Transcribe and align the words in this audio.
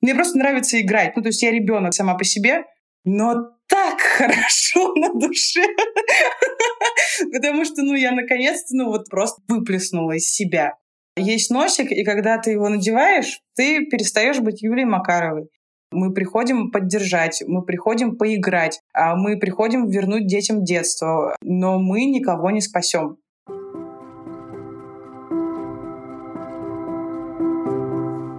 Мне 0.00 0.14
просто 0.14 0.38
нравится 0.38 0.80
играть. 0.80 1.16
Ну, 1.16 1.22
то 1.22 1.28
есть 1.28 1.42
я 1.42 1.50
ребенок 1.50 1.94
сама 1.94 2.14
по 2.14 2.24
себе, 2.24 2.64
но 3.04 3.50
так 3.68 4.00
хорошо 4.00 4.94
на 4.96 5.12
душе. 5.14 5.64
Потому 7.32 7.64
что, 7.64 7.82
ну, 7.82 7.94
я 7.94 8.12
наконец-то, 8.12 8.76
ну, 8.76 8.86
вот 8.86 9.08
просто 9.08 9.42
выплеснула 9.48 10.12
из 10.12 10.28
себя. 10.28 10.74
Есть 11.16 11.50
носик, 11.50 11.90
и 11.90 12.04
когда 12.04 12.38
ты 12.38 12.52
его 12.52 12.68
надеваешь, 12.68 13.40
ты 13.56 13.86
перестаешь 13.86 14.38
быть 14.38 14.62
Юлией 14.62 14.86
Макаровой. 14.86 15.48
Мы 15.90 16.12
приходим 16.12 16.70
поддержать, 16.70 17.42
мы 17.46 17.62
приходим 17.62 18.16
поиграть, 18.16 18.80
а 18.92 19.16
мы 19.16 19.38
приходим 19.38 19.88
вернуть 19.88 20.26
детям 20.26 20.62
детство, 20.62 21.34
но 21.42 21.78
мы 21.78 22.04
никого 22.04 22.50
не 22.50 22.60
спасем. 22.60 23.16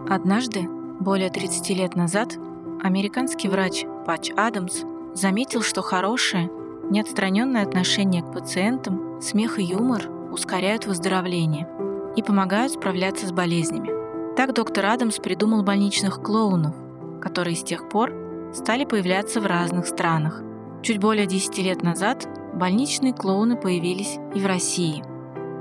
Однажды, 0.08 0.62
более 1.00 1.30
30 1.30 1.70
лет 1.70 1.96
назад, 1.96 2.38
американский 2.84 3.48
врач 3.48 3.86
Патч 4.06 4.32
Адамс 4.36 4.84
заметил, 5.14 5.62
что 5.62 5.82
хорошее, 5.82 6.52
неотстраненное 6.90 7.64
отношение 7.64 8.22
к 8.22 8.34
пациентам, 8.34 9.22
смех 9.22 9.60
и 9.60 9.64
юмор 9.64 10.10
ускоряют 10.32 10.86
выздоровление 10.86 11.68
и 12.16 12.24
помогают 12.24 12.74
справляться 12.74 13.28
с 13.28 13.32
болезнями. 13.32 13.90
Так 14.36 14.54
доктор 14.54 14.88
Адамс 14.88 15.20
придумал 15.20 15.64
больничных 15.64 16.22
клоунов, 16.22 16.76
которые 17.22 17.56
с 17.56 17.64
тех 17.64 17.88
пор 17.90 18.14
стали 18.54 18.84
появляться 18.84 19.40
в 19.40 19.46
разных 19.46 19.88
странах. 19.88 20.42
Чуть 20.82 21.00
более 21.00 21.28
10 21.28 21.58
лет 21.60 21.82
назад 21.82 22.28
больничные 22.54 23.14
клоуны 23.14 23.56
появились 23.56 24.18
и 24.36 24.40
в 24.40 24.46
России. 24.46 25.04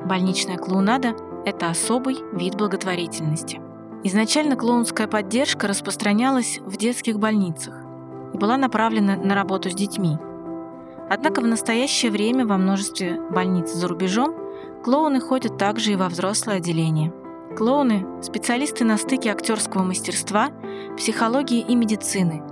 Больничная 0.04 0.56
клоунада– 0.56 1.14
это 1.44 1.70
особый 1.70 2.16
вид 2.32 2.56
благотворительности. 2.56 3.60
Изначально 4.04 4.54
клоунская 4.54 5.08
поддержка 5.08 5.66
распространялась 5.66 6.60
в 6.64 6.76
детских 6.76 7.18
больницах 7.18 7.74
и 8.32 8.38
была 8.38 8.56
направлена 8.56 9.16
на 9.16 9.34
работу 9.34 9.70
с 9.70 9.74
детьми. 9.74 10.16
Однако 11.10 11.40
в 11.40 11.46
настоящее 11.46 12.12
время 12.12 12.46
во 12.46 12.58
множестве 12.58 13.20
больниц 13.30 13.72
за 13.72 13.88
рубежом 13.88 14.34
клоуны 14.84 15.20
ходят 15.20 15.58
также 15.58 15.92
и 15.92 15.96
во 15.96 16.08
взрослое 16.08 16.58
отделение. 16.58 17.12
Клоуны– 17.56 18.06
специалисты 18.22 18.84
на 18.84 18.98
стыке 18.98 19.30
актерского 19.30 19.82
мастерства, 19.82 20.50
психологии 20.96 21.60
и 21.60 21.74
медицины. 21.74 22.42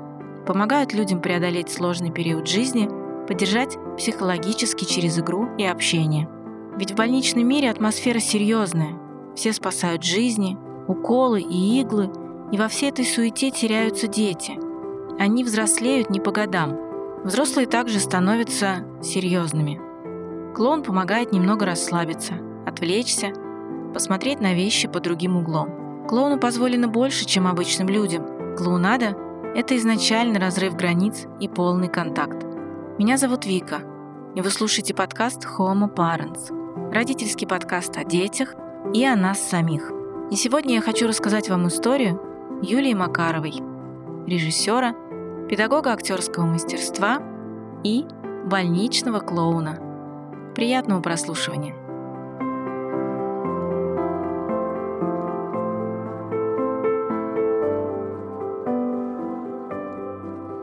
Помогают 0.47 0.95
людям 0.95 1.21
преодолеть 1.21 1.71
сложный 1.71 2.11
период 2.11 2.49
жизни, 2.49 2.89
поддержать 3.29 3.77
психологически 3.97 4.85
через 4.85 5.19
игру 5.19 5.49
и 5.59 5.65
общение. 5.65 6.29
Ведь 6.77 6.93
в 6.93 6.97
больничном 6.97 7.47
мире 7.47 7.71
атмосфера 7.71 8.19
серьезная. 8.19 8.99
Все 9.37 9.53
спасают 9.53 10.03
жизни, 10.03 10.57
уколы 10.89 11.41
и 11.41 11.81
иглы, 11.81 12.11
и 12.53 12.59
во 12.59 12.69
всей 12.69 12.91
этой 12.91 13.05
суете 13.05 13.51
теряются 13.51 14.07
дети. 14.07 14.59
Они 15.19 15.45
взрослеют 15.45 16.11
не 16.11 16.21
по 16.21 16.31
годам. 16.31 16.79
Взрослые 17.25 17.67
также 17.67 17.99
становятся 17.99 18.85
серьезными. 19.03 19.81
Клоун 20.55 20.83
помогает 20.83 21.33
немного 21.33 21.67
расслабиться, 21.67 22.35
отвлечься, 22.67 23.33
посмотреть 23.93 24.41
на 24.41 24.55
вещи 24.55 24.89
под 24.89 25.03
другим 25.03 25.37
углом. 25.37 26.07
Клоуну 26.09 26.39
позволено 26.39 26.89
больше, 26.89 27.25
чем 27.25 27.47
обычным 27.47 27.89
людям. 27.89 28.57
Клоунада– 28.57 29.17
это 29.55 29.77
изначальный 29.77 30.39
разрыв 30.39 30.77
границ 30.77 31.27
и 31.41 31.49
полный 31.49 31.89
контакт. 31.89 32.45
Меня 32.99 33.17
зовут 33.17 33.45
Вика, 33.45 33.81
и 34.35 34.41
вы 34.41 34.51
слушаете 34.51 34.95
подкаст 34.95 35.47
Homo 35.59 35.93
Parents, 35.93 36.93
родительский 36.93 37.47
подкаст 37.47 37.97
о 37.97 38.05
детях 38.05 38.55
и 38.95 39.05
о 39.05 39.17
нас 39.17 39.41
самих. 39.41 39.96
И 40.29 40.35
сегодня 40.35 40.75
я 40.75 40.81
хочу 40.81 41.07
рассказать 41.07 41.49
вам 41.49 41.69
историю 41.69 42.21
Юлии 42.61 42.95
Макаровой, 42.95 43.55
режиссера, 44.27 44.93
педагога 45.49 45.93
актерского 45.93 46.47
мастерства 46.47 47.23
и 47.85 48.05
больничного 48.45 49.21
клоуна. 49.21 49.79
Приятного 50.57 51.01
прослушивания! 51.01 51.77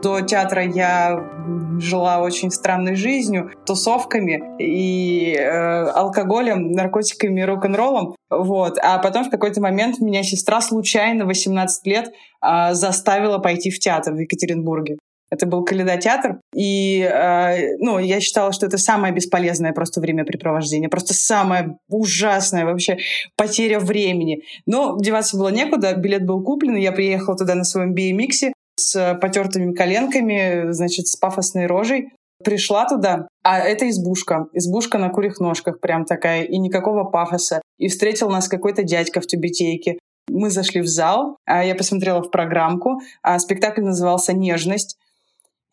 До 0.02 0.20
театра 0.20 0.62
я 0.62 1.43
жила 1.80 2.20
очень 2.20 2.50
странной 2.50 2.96
жизнью, 2.96 3.50
тусовками 3.66 4.42
и 4.58 5.34
э, 5.34 5.86
алкоголем, 5.88 6.72
наркотиками, 6.72 7.40
рок-н-роллом. 7.42 8.14
Вот. 8.30 8.78
А 8.82 8.98
потом 8.98 9.24
в 9.24 9.30
какой-то 9.30 9.60
момент 9.60 9.98
меня 10.00 10.22
сестра 10.22 10.60
случайно 10.60 11.24
18 11.24 11.86
лет 11.86 12.12
э, 12.42 12.74
заставила 12.74 13.38
пойти 13.38 13.70
в 13.70 13.78
театр 13.78 14.14
в 14.14 14.18
Екатеринбурге. 14.18 14.96
Это 15.30 15.46
был 15.46 15.64
Каледа 15.64 15.96
театр. 15.96 16.38
И 16.54 17.00
э, 17.00 17.76
ну, 17.78 17.98
я 17.98 18.20
считала, 18.20 18.52
что 18.52 18.66
это 18.66 18.78
самое 18.78 19.12
бесполезное 19.12 19.72
просто 19.72 20.00
времяпрепровождение. 20.00 20.88
Просто 20.88 21.12
самое 21.12 21.76
ужасное 21.88 22.64
вообще 22.64 22.98
потеря 23.36 23.80
времени. 23.80 24.42
Но 24.66 24.96
деваться 25.00 25.36
было 25.36 25.48
некуда. 25.48 25.94
Билет 25.94 26.24
был 26.24 26.42
куплен. 26.42 26.76
Я 26.76 26.92
приехала 26.92 27.36
туда 27.36 27.54
на 27.56 27.64
своем 27.64 27.94
BMX 27.94 28.52
с 28.78 29.18
потертыми 29.20 29.72
коленками, 29.72 30.72
значит, 30.72 31.06
с 31.06 31.16
пафосной 31.16 31.66
рожей. 31.66 32.10
Пришла 32.42 32.86
туда, 32.86 33.28
а 33.42 33.60
это 33.60 33.88
избушка. 33.88 34.46
Избушка 34.52 34.98
на 34.98 35.08
курьих 35.08 35.40
ножках 35.40 35.80
прям 35.80 36.04
такая, 36.04 36.42
и 36.42 36.58
никакого 36.58 37.04
пафоса. 37.04 37.62
И 37.78 37.88
встретил 37.88 38.28
нас 38.28 38.48
какой-то 38.48 38.82
дядька 38.82 39.20
в 39.20 39.26
тюбетейке. 39.26 39.98
Мы 40.28 40.50
зашли 40.50 40.80
в 40.80 40.86
зал, 40.86 41.36
а 41.46 41.64
я 41.64 41.74
посмотрела 41.74 42.22
в 42.22 42.30
программку, 42.30 43.00
а 43.22 43.38
спектакль 43.38 43.82
назывался 43.82 44.32
«Нежность». 44.32 44.96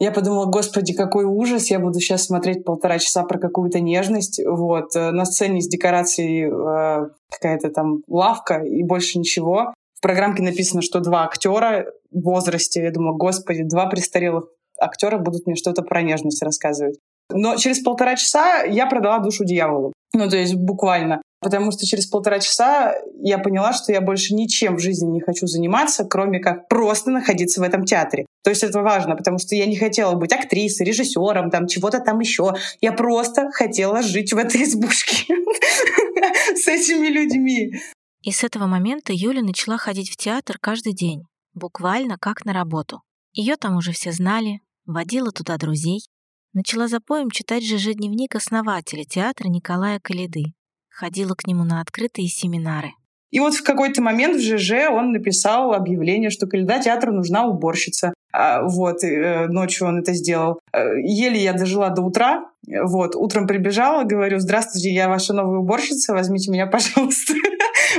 Я 0.01 0.11
подумала, 0.11 0.47
господи, 0.47 0.93
какой 0.93 1.25
ужас, 1.25 1.69
я 1.69 1.77
буду 1.77 1.99
сейчас 1.99 2.25
смотреть 2.25 2.65
полтора 2.65 2.97
часа 2.97 3.21
про 3.23 3.37
какую-то 3.37 3.79
нежность. 3.79 4.41
Вот. 4.43 4.95
Э, 4.95 5.11
на 5.11 5.25
сцене 5.25 5.61
с 5.61 5.67
декорацией 5.67 6.49
э, 6.49 7.09
какая-то 7.29 7.69
там 7.69 8.01
лавка 8.07 8.63
и 8.63 8.81
больше 8.81 9.19
ничего. 9.19 9.75
В 10.01 10.03
программке 10.03 10.41
написано, 10.41 10.81
что 10.81 10.99
два 10.99 11.25
актера 11.25 11.85
в 12.09 12.23
возрасте. 12.23 12.81
Я 12.81 12.89
думаю, 12.89 13.17
господи, 13.17 13.61
два 13.61 13.85
престарелых 13.85 14.45
актера 14.79 15.19
будут 15.19 15.45
мне 15.45 15.55
что-то 15.55 15.83
про 15.83 16.01
нежность 16.01 16.41
рассказывать. 16.41 16.97
Но 17.31 17.55
через 17.57 17.81
полтора 17.81 18.15
часа 18.15 18.63
я 18.63 18.87
продала 18.87 19.19
душу 19.19 19.45
дьяволу. 19.45 19.93
Ну, 20.15 20.27
то 20.27 20.37
есть 20.37 20.55
буквально. 20.55 21.21
Потому 21.39 21.71
что 21.71 21.85
через 21.85 22.07
полтора 22.07 22.39
часа 22.39 22.95
я 23.21 23.37
поняла, 23.37 23.73
что 23.73 23.91
я 23.91 24.01
больше 24.01 24.33
ничем 24.33 24.77
в 24.77 24.79
жизни 24.79 25.11
не 25.11 25.21
хочу 25.21 25.45
заниматься, 25.45 26.03
кроме 26.03 26.39
как 26.39 26.67
просто 26.67 27.11
находиться 27.11 27.61
в 27.61 27.63
этом 27.63 27.85
театре. 27.85 28.25
То 28.43 28.49
есть 28.49 28.63
это 28.63 28.81
важно, 28.81 29.15
потому 29.15 29.37
что 29.37 29.55
я 29.55 29.67
не 29.67 29.75
хотела 29.75 30.15
быть 30.15 30.33
актрисой, 30.33 30.87
режиссером, 30.87 31.51
там 31.51 31.67
чего-то 31.67 31.99
там 31.99 32.19
еще. 32.21 32.53
Я 32.81 32.91
просто 32.91 33.51
хотела 33.51 34.01
жить 34.01 34.33
в 34.33 34.37
этой 34.39 34.63
избушке 34.63 35.35
с 36.55 36.67
этими 36.67 37.05
людьми. 37.05 37.73
И 38.21 38.31
с 38.31 38.43
этого 38.43 38.67
момента 38.67 39.13
Юля 39.13 39.41
начала 39.41 39.77
ходить 39.77 40.11
в 40.11 40.15
театр 40.15 40.57
каждый 40.59 40.93
день, 40.93 41.23
буквально 41.53 42.17
как 42.19 42.45
на 42.45 42.53
работу. 42.53 43.01
Ее 43.33 43.55
там 43.55 43.77
уже 43.77 43.93
все 43.93 44.11
знали, 44.11 44.61
водила 44.85 45.31
туда 45.31 45.57
друзей. 45.57 46.01
Начала 46.53 46.87
за 46.87 46.99
поем 46.99 47.31
читать 47.31 47.63
ЖЖ-дневник 47.63 48.35
основателя 48.35 49.05
театра 49.05 49.47
Николая 49.47 49.99
Калиды. 49.99 50.53
Ходила 50.89 51.33
к 51.33 51.47
нему 51.47 51.63
на 51.63 51.81
открытые 51.81 52.27
семинары. 52.27 52.91
И 53.31 53.39
вот 53.39 53.55
в 53.55 53.63
какой-то 53.63 54.01
момент 54.01 54.35
в 54.35 54.41
ЖЖ 54.41 54.91
он 54.91 55.13
написал 55.13 55.73
объявление, 55.73 56.29
что 56.29 56.47
Каледа 56.47 56.79
театру 56.79 57.13
нужна 57.13 57.47
уборщица. 57.47 58.13
А, 58.33 58.63
вот, 58.63 59.03
э, 59.03 59.47
ночью 59.47 59.87
он 59.87 59.99
это 59.99 60.13
сделал. 60.13 60.59
Э, 60.73 60.99
еле 61.01 61.41
я 61.41 61.53
дожила 61.53 61.89
до 61.89 62.01
утра. 62.01 62.45
Вот, 62.67 63.15
утром 63.15 63.47
прибежала, 63.47 64.03
говорю, 64.03 64.39
здравствуйте, 64.39 64.91
я 64.91 65.09
ваша 65.09 65.33
новая 65.33 65.59
уборщица, 65.59 66.13
возьмите 66.13 66.51
меня, 66.51 66.67
пожалуйста. 66.67 67.33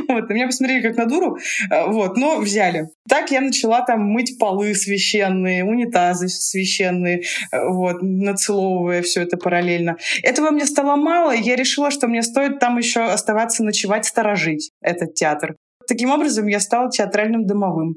Вот, 0.08 0.28
на 0.28 0.32
меня 0.32 0.46
посмотрели 0.46 0.80
как 0.80 0.96
на 0.96 1.06
дуру, 1.06 1.36
э, 1.70 1.86
вот, 1.88 2.16
но 2.16 2.38
взяли. 2.38 2.88
Так 3.08 3.30
я 3.30 3.40
начала 3.40 3.82
там 3.82 4.02
мыть 4.02 4.38
полы 4.38 4.74
священные, 4.74 5.64
унитазы 5.64 6.28
священные, 6.28 7.24
вот, 7.52 7.98
нацеловывая 8.00 9.02
все 9.02 9.22
это 9.22 9.36
параллельно. 9.36 9.96
Этого 10.22 10.50
мне 10.50 10.64
стало 10.64 10.96
мало, 10.96 11.34
и 11.34 11.42
я 11.42 11.56
решила, 11.56 11.90
что 11.90 12.06
мне 12.06 12.22
стоит 12.22 12.58
там 12.58 12.78
еще 12.78 13.02
оставаться 13.02 13.64
ночевать, 13.64 14.06
сторожить 14.06 14.70
этот 14.80 15.14
театр. 15.14 15.56
Таким 15.92 16.10
образом, 16.10 16.46
я 16.46 16.58
стала 16.58 16.90
театральным 16.90 17.46
домовым. 17.46 17.96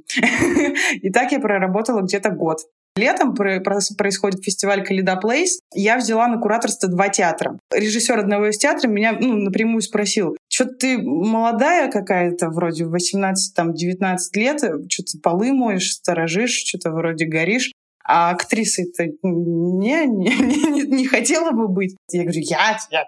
И 1.02 1.10
так 1.12 1.32
я 1.32 1.40
проработала 1.40 2.02
где-то 2.02 2.30
год. 2.30 2.58
Летом 2.98 3.34
происходит 3.34 4.44
фестиваль 4.44 4.84
Каледа 4.84 5.16
Плейс. 5.16 5.62
Я 5.74 5.96
взяла 5.96 6.28
на 6.28 6.38
кураторство 6.38 6.90
два 6.90 7.08
театра. 7.08 7.58
Режиссер 7.74 8.20
одного 8.20 8.50
из 8.50 8.58
театров 8.58 8.92
меня 8.92 9.14
ну, 9.18 9.36
напрямую 9.36 9.82
спросил, 9.82 10.36
что 10.50 10.66
ты 10.66 10.98
молодая 10.98 11.90
какая-то, 11.90 12.50
вроде 12.50 12.84
18-19 12.84 14.18
лет, 14.34 14.60
что-то 14.90 15.18
полы 15.24 15.54
моешь, 15.54 15.94
сторожишь, 15.94 16.66
что-то 16.66 16.92
вроде 16.92 17.26
горишь. 17.26 17.72
А 18.08 18.32
актрисой-то 18.32 19.06
не, 19.24 20.06
не, 20.06 20.36
не, 20.36 20.82
не 20.84 21.06
хотела 21.08 21.52
бы 21.52 21.68
быть. 21.68 21.96
Я 22.12 22.24
говорю, 22.24 22.42
я, 22.42 22.78
я, 22.92 23.06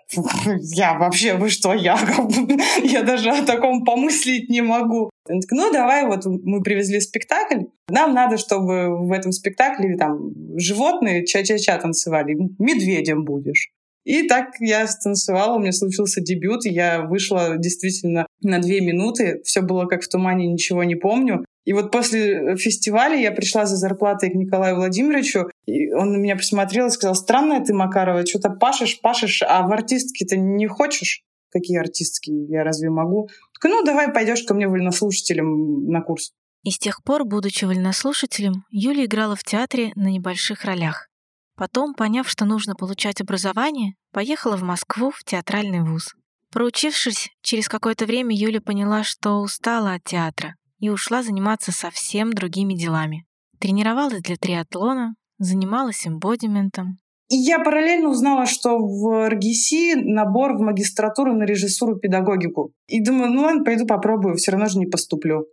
я 0.73 0.97
вообще, 0.97 1.35
вы 1.35 1.49
что, 1.49 1.73
я, 1.73 1.99
я 2.83 3.03
даже 3.03 3.29
о 3.29 3.45
таком 3.45 3.85
помыслить 3.85 4.49
не 4.49 4.61
могу. 4.61 5.11
Он 5.29 5.39
такой, 5.39 5.57
ну 5.57 5.71
давай, 5.71 6.07
вот 6.07 6.25
мы 6.25 6.63
привезли 6.63 6.99
спектакль, 6.99 7.65
нам 7.89 8.13
надо, 8.13 8.37
чтобы 8.37 9.07
в 9.07 9.11
этом 9.11 9.31
спектакле 9.31 9.97
там 9.97 10.31
животные 10.57 11.25
ча-ча-ча 11.25 11.77
танцевали, 11.77 12.35
медведем 12.57 13.23
будешь. 13.23 13.69
И 14.07 14.23
так 14.25 14.55
я 14.61 14.87
станцевала, 14.87 15.57
у 15.57 15.59
меня 15.59 15.73
случился 15.73 16.21
дебют, 16.21 16.65
я 16.65 17.01
вышла 17.01 17.57
действительно 17.57 18.25
на 18.41 18.59
две 18.59 18.79
минуты. 18.79 19.41
Все 19.43 19.61
было 19.61 19.85
как 19.85 20.01
в 20.01 20.07
тумане, 20.07 20.47
ничего 20.47 20.85
не 20.85 20.95
помню. 20.95 21.43
И 21.67 21.73
вот 21.73 21.91
после 21.91 22.55
фестиваля 22.55 23.17
я 23.17 23.29
пришла 23.33 23.65
за 23.65 23.75
зарплатой 23.75 24.29
к 24.29 24.35
Николаю 24.35 24.77
Владимировичу, 24.77 25.49
и 25.65 25.91
он 25.91 26.13
на 26.13 26.15
меня 26.15 26.37
посмотрел 26.37 26.87
и 26.87 26.91
сказал, 26.91 27.13
странная 27.13 27.59
ты, 27.59 27.73
Макарова, 27.73 28.25
что-то 28.25 28.51
пашешь, 28.51 29.01
пашешь, 29.01 29.43
а 29.45 29.67
в 29.67 29.71
артистке-то 29.73 30.37
не 30.37 30.65
хочешь? 30.67 31.23
Какие 31.51 31.79
артистки? 31.79 32.31
Я 32.31 32.63
разве 32.63 32.89
могу? 32.89 33.27
Так, 33.53 33.69
ну, 33.69 33.83
давай 33.83 34.13
пойдешь 34.13 34.43
ко 34.43 34.53
мне 34.53 34.69
вольнослушателем 34.69 35.91
на 35.91 35.99
курс. 35.99 36.31
И 36.63 36.71
с 36.71 36.77
тех 36.79 37.03
пор, 37.03 37.25
будучи 37.25 37.65
вольнослушателем, 37.65 38.63
Юля 38.69 39.03
играла 39.03 39.35
в 39.35 39.43
театре 39.43 39.91
на 39.95 40.07
небольших 40.07 40.63
ролях. 40.63 41.09
Потом, 41.57 41.95
поняв, 41.95 42.29
что 42.29 42.45
нужно 42.45 42.75
получать 42.75 43.19
образование, 43.19 43.95
поехала 44.13 44.55
в 44.55 44.63
Москву 44.63 45.11
в 45.11 45.21
театральный 45.25 45.81
вуз. 45.81 46.15
Проучившись, 46.53 47.27
через 47.41 47.67
какое-то 47.67 48.05
время 48.05 48.33
Юля 48.33 48.61
поняла, 48.61 49.03
что 49.03 49.41
устала 49.41 49.95
от 49.95 50.05
театра 50.05 50.55
и 50.79 50.89
ушла 50.89 51.23
заниматься 51.23 51.71
совсем 51.71 52.31
другими 52.31 52.73
делами. 52.73 53.25
Тренировалась 53.59 54.21
для 54.21 54.35
триатлона, 54.37 55.15
занималась 55.39 56.07
эмбодиментом. 56.07 56.99
И 57.29 57.35
я 57.35 57.59
параллельно 57.59 58.09
узнала, 58.09 58.45
что 58.45 58.77
в 58.77 59.29
РГС 59.29 59.71
набор 59.95 60.53
в 60.53 60.61
магистратуру 60.61 61.33
на 61.33 61.43
режиссуру 61.43 61.97
педагогику. 61.97 62.71
И 62.87 63.03
думаю, 63.03 63.31
ну 63.31 63.41
ладно, 63.41 63.63
пойду 63.65 63.85
попробую, 63.85 64.35
все 64.35 64.51
равно 64.51 64.67
же 64.67 64.79
не 64.79 64.85
поступлю. 64.85 65.47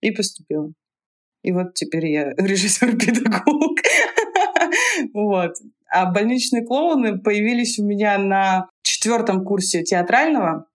И 0.00 0.10
поступила. 0.10 0.70
И 1.42 1.52
вот 1.52 1.74
теперь 1.74 2.06
я 2.06 2.32
режиссер-педагог. 2.36 3.78
Вот. 5.14 5.52
А 5.90 6.10
больничные 6.10 6.64
клоуны 6.64 7.18
появились 7.18 7.78
у 7.78 7.84
меня 7.84 8.18
на 8.18 8.68
четвертом 8.82 9.44
курсе 9.44 9.82
театрального. 9.82 10.66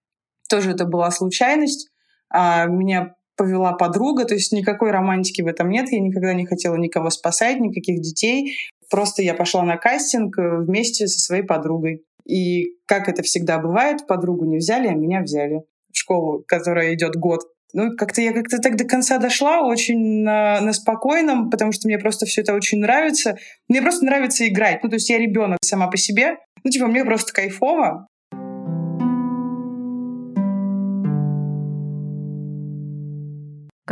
Тоже 0.50 0.71
это 0.71 0.86
была 0.86 1.12
случайность. 1.12 1.89
А 2.29 2.65
меня 2.65 3.13
повела 3.43 3.73
подруга, 3.73 4.23
то 4.23 4.33
есть 4.33 4.53
никакой 4.53 4.91
романтики 4.91 5.41
в 5.41 5.47
этом 5.47 5.69
нет. 5.69 5.91
Я 5.91 5.99
никогда 5.99 6.33
не 6.33 6.45
хотела 6.45 6.75
никого 6.75 7.09
спасать, 7.09 7.59
никаких 7.59 7.99
детей. 7.99 8.55
Просто 8.89 9.21
я 9.21 9.33
пошла 9.33 9.63
на 9.63 9.75
кастинг 9.75 10.37
э, 10.37 10.59
вместе 10.59 11.07
со 11.07 11.19
своей 11.19 11.43
подругой. 11.43 12.03
И 12.25 12.77
как 12.85 13.09
это 13.09 13.21
всегда 13.21 13.59
бывает, 13.59 14.07
подругу 14.07 14.45
не 14.45 14.57
взяли, 14.57 14.87
а 14.87 14.93
меня 14.93 15.21
взяли 15.21 15.63
в 15.91 15.97
школу, 15.97 16.43
которая 16.47 16.93
идет 16.93 17.15
год. 17.15 17.41
Ну, 17.73 17.97
как-то 17.97 18.21
я 18.21 18.31
как-то 18.31 18.59
так 18.59 18.77
до 18.77 18.85
конца 18.85 19.17
дошла, 19.17 19.61
очень 19.61 20.23
на, 20.23 20.61
на 20.61 20.71
спокойном, 20.71 21.49
потому 21.49 21.73
что 21.73 21.87
мне 21.87 21.97
просто 21.97 22.25
все 22.25 22.41
это 22.41 22.53
очень 22.53 22.79
нравится. 22.79 23.37
Мне 23.67 23.81
просто 23.81 24.05
нравится 24.05 24.47
играть. 24.47 24.83
Ну, 24.83 24.89
то 24.89 24.95
есть 24.95 25.09
я 25.09 25.17
ребенок 25.17 25.57
сама 25.65 25.87
по 25.87 25.97
себе. 25.97 26.37
Ну, 26.63 26.71
типа, 26.71 26.87
мне 26.87 27.03
просто 27.03 27.33
кайфово. 27.33 28.07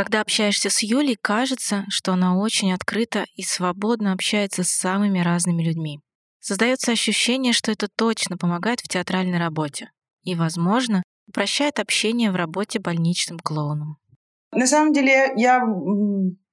Когда 0.01 0.21
общаешься 0.21 0.71
с 0.71 0.81
Юлей, 0.81 1.15
кажется, 1.15 1.86
что 1.88 2.13
она 2.13 2.36
очень 2.36 2.74
открыта 2.74 3.25
и 3.36 3.44
свободно 3.44 4.13
общается 4.13 4.63
с 4.63 4.69
самыми 4.69 5.19
разными 5.19 5.62
людьми. 5.62 6.00
Создается 6.39 6.92
ощущение, 6.92 7.53
что 7.53 7.71
это 7.71 7.88
точно 7.95 8.36
помогает 8.36 8.80
в 8.80 8.88
театральной 8.88 9.38
работе. 9.38 9.92
И, 10.24 10.33
возможно, 10.33 11.03
упрощает 11.27 11.77
общение 11.77 12.31
в 12.31 12.36
работе 12.36 12.80
больничным 12.80 13.38
клоуном. 13.38 13.98
На 14.51 14.65
самом 14.65 14.92
деле, 14.92 15.33
я 15.36 15.62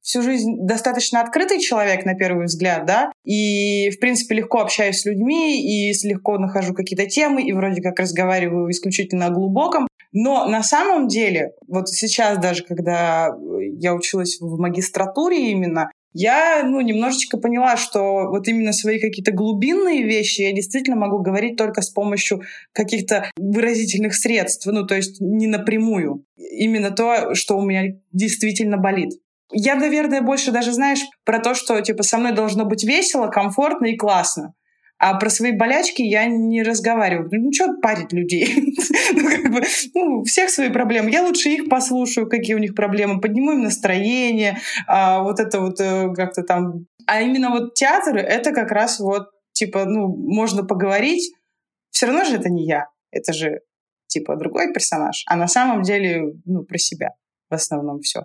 всю 0.02 0.20
жизнь 0.20 0.66
достаточно 0.66 1.22
открытый 1.22 1.58
человек, 1.58 2.04
на 2.04 2.16
первый 2.16 2.44
взгляд, 2.44 2.84
да, 2.84 3.10
и, 3.24 3.88
в 3.88 3.98
принципе, 3.98 4.34
легко 4.34 4.58
общаюсь 4.58 5.00
с 5.00 5.06
людьми, 5.06 5.58
и 5.58 6.06
легко 6.06 6.36
нахожу 6.36 6.74
какие-то 6.74 7.06
темы, 7.06 7.42
и 7.42 7.54
вроде 7.54 7.80
как 7.80 7.98
разговариваю 7.98 8.70
исключительно 8.70 9.28
о 9.28 9.30
глубоком. 9.30 9.87
Но 10.12 10.46
на 10.46 10.62
самом 10.62 11.08
деле, 11.08 11.52
вот 11.66 11.88
сейчас 11.88 12.38
даже, 12.38 12.64
когда 12.64 13.30
я 13.78 13.94
училась 13.94 14.38
в 14.40 14.58
магистратуре 14.58 15.50
именно, 15.50 15.90
я 16.14 16.62
ну, 16.64 16.80
немножечко 16.80 17.36
поняла, 17.36 17.76
что 17.76 18.28
вот 18.28 18.48
именно 18.48 18.72
свои 18.72 18.98
какие-то 18.98 19.32
глубинные 19.32 20.04
вещи 20.04 20.40
я 20.40 20.52
действительно 20.52 20.96
могу 20.96 21.18
говорить 21.18 21.56
только 21.56 21.82
с 21.82 21.90
помощью 21.90 22.42
каких-то 22.72 23.30
выразительных 23.36 24.14
средств, 24.14 24.66
ну, 24.66 24.86
то 24.86 24.94
есть 24.96 25.20
не 25.20 25.46
напрямую. 25.46 26.24
Именно 26.36 26.90
то, 26.90 27.34
что 27.34 27.58
у 27.58 27.62
меня 27.62 27.94
действительно 28.12 28.78
болит. 28.78 29.10
Я, 29.52 29.76
наверное, 29.76 30.20
больше 30.20 30.50
даже, 30.50 30.72
знаешь, 30.72 31.00
про 31.24 31.38
то, 31.38 31.54
что 31.54 31.80
типа 31.80 32.02
со 32.02 32.18
мной 32.18 32.32
должно 32.32 32.64
быть 32.64 32.84
весело, 32.84 33.28
комфортно 33.28 33.86
и 33.86 33.96
классно. 33.96 34.54
А 34.98 35.14
про 35.14 35.30
свои 35.30 35.52
болячки 35.52 36.02
я 36.02 36.26
не 36.26 36.62
разговариваю. 36.62 37.28
Ну, 37.30 37.52
что 37.52 37.74
парить 37.80 38.12
людей? 38.12 38.74
ну, 39.14 39.60
ну, 39.94 40.24
всех 40.24 40.50
свои 40.50 40.70
проблемы. 40.70 41.10
Я 41.10 41.22
лучше 41.22 41.50
их 41.50 41.68
послушаю, 41.68 42.28
какие 42.28 42.56
у 42.56 42.58
них 42.58 42.74
проблемы, 42.74 43.20
подниму 43.20 43.52
им 43.52 43.62
настроение, 43.62 44.58
а, 44.88 45.22
вот 45.22 45.38
это 45.38 45.60
вот 45.60 45.80
э, 45.80 46.12
как-то 46.14 46.42
там. 46.42 46.86
А 47.06 47.22
именно 47.22 47.50
вот 47.50 47.74
театр— 47.74 48.16
это 48.18 48.50
как 48.52 48.72
раз 48.72 48.98
вот, 48.98 49.28
типа, 49.52 49.84
ну, 49.84 50.08
можно 50.08 50.64
поговорить. 50.64 51.32
Все 51.90 52.06
равно 52.06 52.24
же 52.24 52.34
это 52.34 52.48
не 52.50 52.66
я. 52.66 52.88
Это 53.12 53.32
же, 53.32 53.60
типа, 54.08 54.34
другой 54.36 54.72
персонаж. 54.72 55.22
А 55.28 55.36
на 55.36 55.46
самом 55.46 55.82
деле, 55.82 56.34
ну, 56.44 56.64
про 56.64 56.76
себя 56.76 57.10
в 57.48 57.54
основном 57.54 58.00
все. 58.00 58.24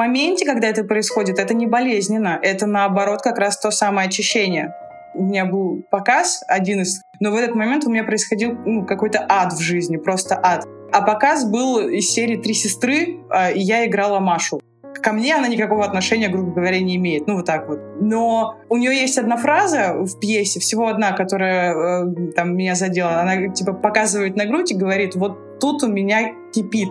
Моменте, 0.00 0.46
когда 0.46 0.68
это 0.68 0.82
происходит, 0.84 1.38
это 1.38 1.52
не 1.52 1.66
болезненно, 1.66 2.38
это 2.42 2.66
наоборот 2.66 3.20
как 3.20 3.38
раз 3.38 3.58
то 3.58 3.70
самое 3.70 4.08
очищение. 4.08 4.74
У 5.14 5.24
меня 5.24 5.44
был 5.44 5.82
показ 5.90 6.42
один 6.48 6.80
из, 6.80 7.02
но 7.20 7.30
в 7.32 7.36
этот 7.36 7.54
момент 7.54 7.84
у 7.84 7.90
меня 7.90 8.04
происходил 8.04 8.56
ну, 8.64 8.86
какой-то 8.86 9.26
ад 9.28 9.52
в 9.52 9.60
жизни, 9.60 9.98
просто 9.98 10.40
ад. 10.42 10.64
А 10.92 11.02
показ 11.02 11.44
был 11.44 11.80
из 11.80 12.10
серии 12.10 12.36
«Три 12.36 12.54
сестры», 12.54 13.18
а, 13.28 13.50
и 13.50 13.60
я 13.60 13.86
играла 13.86 14.20
Машу. 14.20 14.60
Ко 15.02 15.12
мне 15.12 15.34
она 15.34 15.48
никакого 15.48 15.84
отношения, 15.84 16.28
грубо 16.28 16.52
говоря, 16.52 16.80
не 16.80 16.96
имеет. 16.96 17.26
Ну, 17.26 17.36
вот 17.36 17.46
так 17.46 17.68
вот. 17.68 17.78
Но 18.00 18.56
у 18.68 18.76
нее 18.76 18.94
есть 18.94 19.18
одна 19.18 19.36
фраза 19.36 19.94
в 19.94 20.18
пьесе, 20.18 20.60
всего 20.60 20.88
одна, 20.88 21.12
которая 21.12 21.74
э, 21.74 22.32
там 22.34 22.56
меня 22.56 22.74
задела. 22.74 23.20
Она, 23.20 23.48
типа, 23.48 23.72
показывает 23.72 24.36
на 24.36 24.46
грудь 24.46 24.72
и 24.72 24.76
говорит, 24.76 25.14
вот 25.14 25.60
тут 25.60 25.82
у 25.82 25.88
меня 25.88 26.32
кипит. 26.52 26.90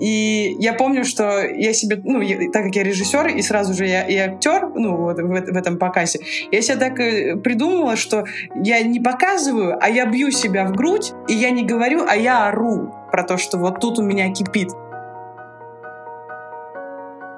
И 0.00 0.56
я 0.58 0.72
помню, 0.72 1.04
что 1.04 1.40
я 1.42 1.72
себе, 1.74 2.00
ну, 2.02 2.20
я, 2.20 2.50
так 2.50 2.64
как 2.64 2.74
я 2.74 2.82
режиссер, 2.82 3.28
и 3.28 3.42
сразу 3.42 3.74
же 3.74 3.86
я 3.86 4.02
и 4.02 4.16
актер, 4.16 4.70
ну, 4.74 4.96
вот 4.96 5.18
в, 5.18 5.28
в 5.28 5.56
этом 5.56 5.78
показе, 5.78 6.20
я 6.50 6.62
себе 6.62 6.76
так 6.76 6.98
э, 7.00 7.36
придумала, 7.36 7.96
что 7.96 8.24
я 8.54 8.82
не 8.82 8.98
показываю, 8.98 9.78
а 9.80 9.88
я 9.90 10.06
бью 10.06 10.30
себя 10.30 10.64
в 10.64 10.72
грудь, 10.72 11.12
и 11.28 11.34
я 11.34 11.50
не 11.50 11.64
говорю, 11.64 12.04
а 12.08 12.16
я 12.16 12.48
ору 12.48 12.94
про 13.12 13.24
то, 13.24 13.36
что 13.36 13.58
вот 13.58 13.80
тут 13.80 13.98
у 13.98 14.02
меня 14.02 14.32
кипит. 14.32 14.70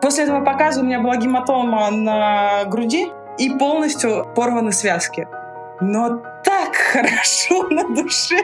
После 0.01 0.25
этого 0.25 0.45
показа 0.45 0.81
у 0.81 0.85
меня 0.85 1.01
была 1.01 1.17
гематома 1.17 1.91
на 1.91 2.65
груди 2.67 3.09
и 3.39 3.51
полностью 3.51 4.27
порваны 4.35 4.73
связки. 4.73 5.27
Но 5.81 6.23
хорошо 6.93 7.69
на 7.71 7.85
душе. 7.89 8.39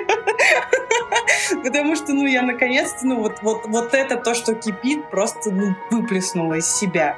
Потому 1.62 1.96
что, 1.96 2.12
ну, 2.14 2.26
я 2.26 2.42
наконец-то, 2.42 3.06
ну, 3.06 3.20
вот, 3.20 3.42
вот, 3.42 3.66
вот 3.66 3.94
это 3.94 4.16
то, 4.16 4.34
что 4.34 4.54
кипит, 4.54 5.10
просто, 5.10 5.50
ну, 5.50 5.74
выплеснула 5.90 6.54
из 6.54 6.66
себя. 6.66 7.16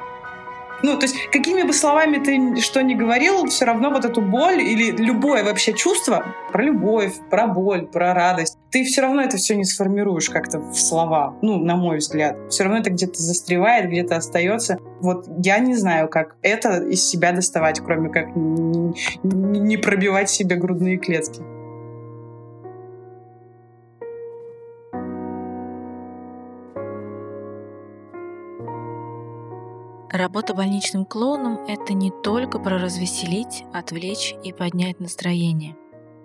Ну, 0.82 0.96
то 0.98 1.06
есть, 1.06 1.16
какими 1.30 1.62
бы 1.62 1.72
словами 1.72 2.18
ты 2.18 2.60
что 2.60 2.82
ни 2.82 2.94
говорил, 2.94 3.46
все 3.46 3.64
равно 3.64 3.90
вот 3.90 4.04
эту 4.04 4.22
боль 4.22 4.60
или 4.60 4.90
любое 4.90 5.44
вообще 5.44 5.72
чувство 5.72 6.24
про 6.52 6.62
любовь, 6.62 7.14
про 7.30 7.46
боль, 7.46 7.86
про 7.86 8.14
радость, 8.14 8.58
ты 8.70 8.84
все 8.84 9.02
равно 9.02 9.22
это 9.22 9.36
все 9.36 9.56
не 9.56 9.64
сформируешь 9.64 10.30
как-то 10.30 10.60
в 10.60 10.74
слова, 10.74 11.36
ну, 11.42 11.58
на 11.58 11.76
мой 11.76 11.98
взгляд. 11.98 12.36
Все 12.50 12.64
равно 12.64 12.78
это 12.78 12.90
где-то 12.90 13.20
застревает, 13.20 13.90
где-то 13.90 14.16
остается. 14.16 14.78
Вот 15.00 15.26
я 15.44 15.58
не 15.58 15.74
знаю, 15.74 16.08
как 16.08 16.36
это 16.42 16.82
из 16.82 17.06
себя 17.06 17.32
доставать, 17.32 17.80
кроме 17.80 18.10
как 18.10 18.28
не, 18.34 19.76
пробивать 19.76 20.30
себе 20.30 20.56
грудные 20.56 20.98
клетки. 20.98 21.40
Работа 30.12 30.54
больничным 30.54 31.04
клоуном— 31.04 31.64
это 31.68 31.92
не 31.92 32.10
только 32.10 32.58
про 32.58 32.80
развеселить, 32.80 33.62
отвлечь 33.72 34.34
и 34.42 34.52
поднять 34.52 34.98
настроение. 34.98 35.76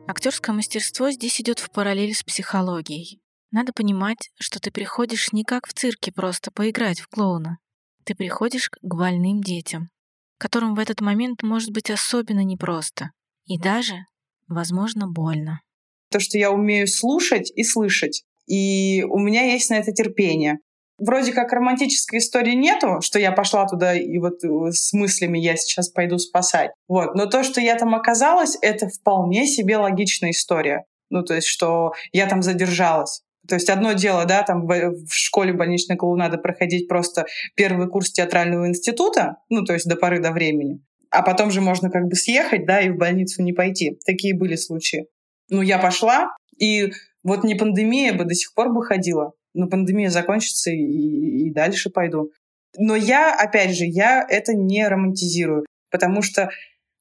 Актерское 0.08 0.56
мастерство 0.56 1.12
здесь 1.12 1.40
идет 1.40 1.60
в 1.60 1.70
параллель 1.70 2.16
с 2.16 2.24
психологией. 2.24 3.22
Надо 3.52 3.74
понимать, 3.74 4.32
что 4.40 4.60
ты 4.60 4.72
приходишь 4.72 5.32
не 5.34 5.44
как 5.44 5.68
в 5.68 5.74
цирке 5.74 6.12
просто 6.12 6.50
поиграть 6.50 7.00
в 7.00 7.08
клоуна. 7.08 7.60
Ты 8.06 8.16
приходишь 8.16 8.72
к 8.72 8.80
больным 8.82 9.44
детям, 9.44 9.92
которым 10.40 10.74
в 10.74 10.80
этот 10.80 11.02
момент 11.02 11.44
может 11.44 11.70
быть 11.70 11.92
особенно 11.92 12.44
непросто 12.44 13.12
и 13.46 13.60
даже, 13.60 14.08
возможно, 14.48 15.08
больно. 15.08 15.62
То, 16.10 16.20
что 16.20 16.40
я 16.40 16.50
умею 16.52 16.88
слушать 16.88 17.52
и 17.56 17.64
слышать, 17.64 18.24
и 18.48 19.04
у 19.04 19.20
меня 19.20 19.44
есть 19.44 19.70
на 19.70 19.76
это 19.76 19.92
терпение. 19.92 20.58
Вроде 20.98 21.34
как 21.34 21.52
романтической 21.52 22.20
истории 22.20 22.54
нету, 22.54 23.02
что 23.02 23.20
я 23.20 23.32
пошла 23.32 23.68
туда 23.68 23.94
и 23.94 24.18
вот 24.18 24.44
э, 24.44 24.72
с 24.72 24.94
мыслями 24.94 25.38
я 25.38 25.58
сейчас 25.58 25.90
пойду 25.90 26.18
спасать. 26.18 26.72
Вот. 26.88 27.16
Но 27.16 27.26
то, 27.26 27.44
что 27.44 27.60
я 27.60 27.76
там 27.76 27.94
оказалась, 27.96 28.58
это 28.62 28.88
вполне 28.88 29.46
себе 29.46 29.78
логичная 29.78 30.32
история. 30.32 30.86
Ну, 31.10 31.24
то 31.24 31.34
есть, 31.34 31.48
что 31.48 31.94
я 32.14 32.28
там 32.28 32.42
задержалась. 32.42 33.22
То 33.48 33.56
есть 33.56 33.70
одно 33.70 33.94
дело, 33.94 34.26
да, 34.26 34.44
там 34.44 34.66
в 34.66 35.14
школе 35.14 35.54
больничной 35.54 35.98
клоунады 35.98 36.38
проходить 36.38 36.88
просто 36.88 37.26
первый 37.56 37.88
курс 37.88 38.12
театрального 38.12 38.68
института, 38.68 39.38
ну, 39.50 39.64
то 39.64 39.74
есть 39.74 39.88
до 39.88 39.96
поры 39.96 40.20
до 40.20 40.32
времени, 40.32 40.80
а 41.12 41.22
потом 41.22 41.52
же 41.52 41.62
можно 41.62 41.92
как 41.92 42.06
бы 42.06 42.16
съехать, 42.16 42.66
да, 42.66 42.82
и 42.82 42.90
в 42.90 42.98
больницу 42.98 43.44
не 43.44 43.54
пойти. 43.54 44.00
Такие 44.06 44.36
были 44.36 44.56
случаи. 44.56 45.06
Ну, 45.50 45.62
я 45.62 45.78
пошла, 45.78 46.30
и 46.58 46.92
вот 47.24 47.44
не 47.44 47.56
пандемия 47.56 48.14
бы 48.14 48.26
до 48.26 48.34
сих 48.34 48.54
пор 48.56 48.74
бы 48.74 48.84
ходила, 48.84 49.34
но 49.56 49.68
пандемия 49.68 50.10
закончится, 50.10 50.70
и, 50.72 51.48
и 51.48 51.52
дальше 51.52 51.90
пойду. 51.90 52.30
Но 52.78 52.96
я, 52.96 53.34
опять 53.34 53.76
же, 53.76 53.86
я 53.86 54.26
это 54.28 54.54
не 54.54 54.88
романтизирую, 54.88 55.66
потому 55.90 56.22
что 56.22 56.50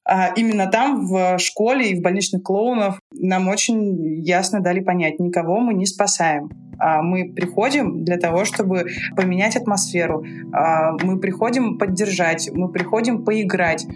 а 0.07 0.31
именно 0.35 0.67
там, 0.67 1.07
в 1.07 1.39
школе 1.39 1.89
и 1.89 1.99
в 1.99 2.03
больничных 2.03 2.43
клоунов, 2.43 2.99
нам 3.11 3.47
очень 3.47 4.23
ясно 4.23 4.61
дали 4.61 4.79
понять, 4.79 5.19
никого 5.19 5.59
мы 5.59 5.73
не 5.73 5.87
спасаем. 5.87 6.49
А 6.77 7.01
мы 7.01 7.33
приходим 7.33 8.03
для 8.03 8.17
того, 8.17 8.45
чтобы 8.45 8.85
поменять 9.15 9.55
атмосферу. 9.55 10.23
А 10.53 10.91
мы 11.01 11.19
приходим 11.19 11.79
поддержать, 11.79 12.51
мы 12.53 12.71
приходим 12.71 13.23
поиграть, 13.23 13.87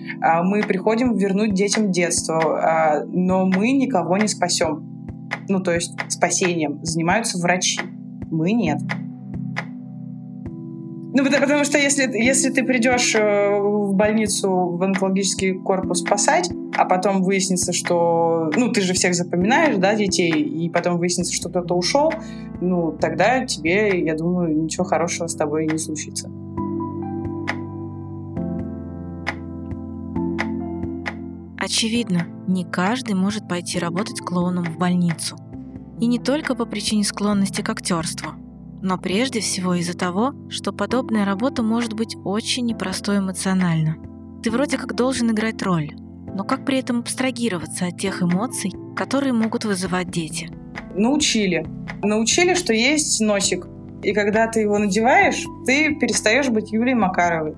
мы 0.43 0.63
приходим 0.63 1.15
вернуть 1.15 1.53
детям 1.53 1.91
детство, 1.91 3.05
но 3.07 3.45
мы 3.45 3.73
никого 3.73 4.17
не 4.17 4.27
спасем. 4.27 5.27
Ну, 5.47 5.59
то 5.59 5.73
есть 5.73 5.93
спасением 6.07 6.83
занимаются 6.83 7.37
врачи. 7.37 7.81
Мы 8.31 8.53
нет. 8.53 8.79
Ну, 11.11 11.25
потому, 11.25 11.63
что 11.63 11.79
если, 11.79 12.03
если 12.03 12.51
ты 12.51 12.63
придешь 12.63 13.15
э, 13.15 13.59
в 13.59 13.95
больницу, 13.95 14.49
в 14.49 14.83
онкологический 14.83 15.53
корпус 15.53 16.01
спасать, 16.01 16.51
а 16.77 16.85
потом 16.85 17.23
выяснится, 17.23 17.73
что... 17.73 18.51
Ну, 18.55 18.71
ты 18.71 18.81
же 18.81 18.93
всех 18.93 19.15
запоминаешь, 19.15 19.77
да, 19.77 19.95
детей, 19.95 20.31
и 20.31 20.69
потом 20.69 20.99
выяснится, 20.99 21.33
что 21.33 21.49
кто-то 21.49 21.73
ушел, 21.73 22.13
ну, 22.61 22.91
тогда 22.91 23.43
тебе, 23.45 24.03
я 24.03 24.15
думаю, 24.15 24.55
ничего 24.55 24.83
хорошего 24.83 25.25
с 25.25 25.33
тобой 25.33 25.65
не 25.65 25.79
случится. 25.79 26.29
Очевидно, 31.57 32.27
не 32.47 32.65
каждый 32.65 33.15
может 33.15 33.47
пойти 33.47 33.79
работать 33.79 34.21
клоуном 34.21 34.65
в 34.65 34.77
больницу. 34.77 35.37
И 35.99 36.07
не 36.07 36.19
только 36.19 36.55
по 36.55 36.65
причине 36.65 37.03
склонности 37.03 37.61
к 37.61 37.69
актерству– 37.69 38.31
но 38.81 38.97
прежде 38.97 39.41
всего 39.41 39.73
из-за 39.75 39.97
того, 39.97 40.33
что 40.49 40.71
подобная 40.71 41.25
работа 41.25 41.63
может 41.63 41.93
быть 41.93 42.15
очень 42.23 42.65
непростой 42.65 43.19
эмоционально. 43.19 43.97
Ты 44.41 44.51
вроде 44.51 44.77
как 44.77 44.95
должен 44.95 45.31
играть 45.31 45.61
роль, 45.61 45.91
но 46.33 46.43
как 46.43 46.65
при 46.65 46.79
этом 46.79 46.99
абстрагироваться 46.99 47.87
от 47.87 47.99
тех 47.99 48.21
эмоций, 48.23 48.71
которые 48.95 49.33
могут 49.33 49.65
вызывать 49.65 50.09
дети? 50.09 50.49
Научили. 50.95 51.65
Научили, 52.01 52.53
что 52.53 52.73
есть 52.73 53.19
носик. 53.19 53.67
И 54.01 54.13
когда 54.13 54.47
ты 54.47 54.61
его 54.61 54.77
надеваешь, 54.77 55.43
ты 55.65 55.95
перестаешь 55.95 56.47
быть 56.47 56.71
Юлией 56.71 56.97
Макаровой. 56.97 57.55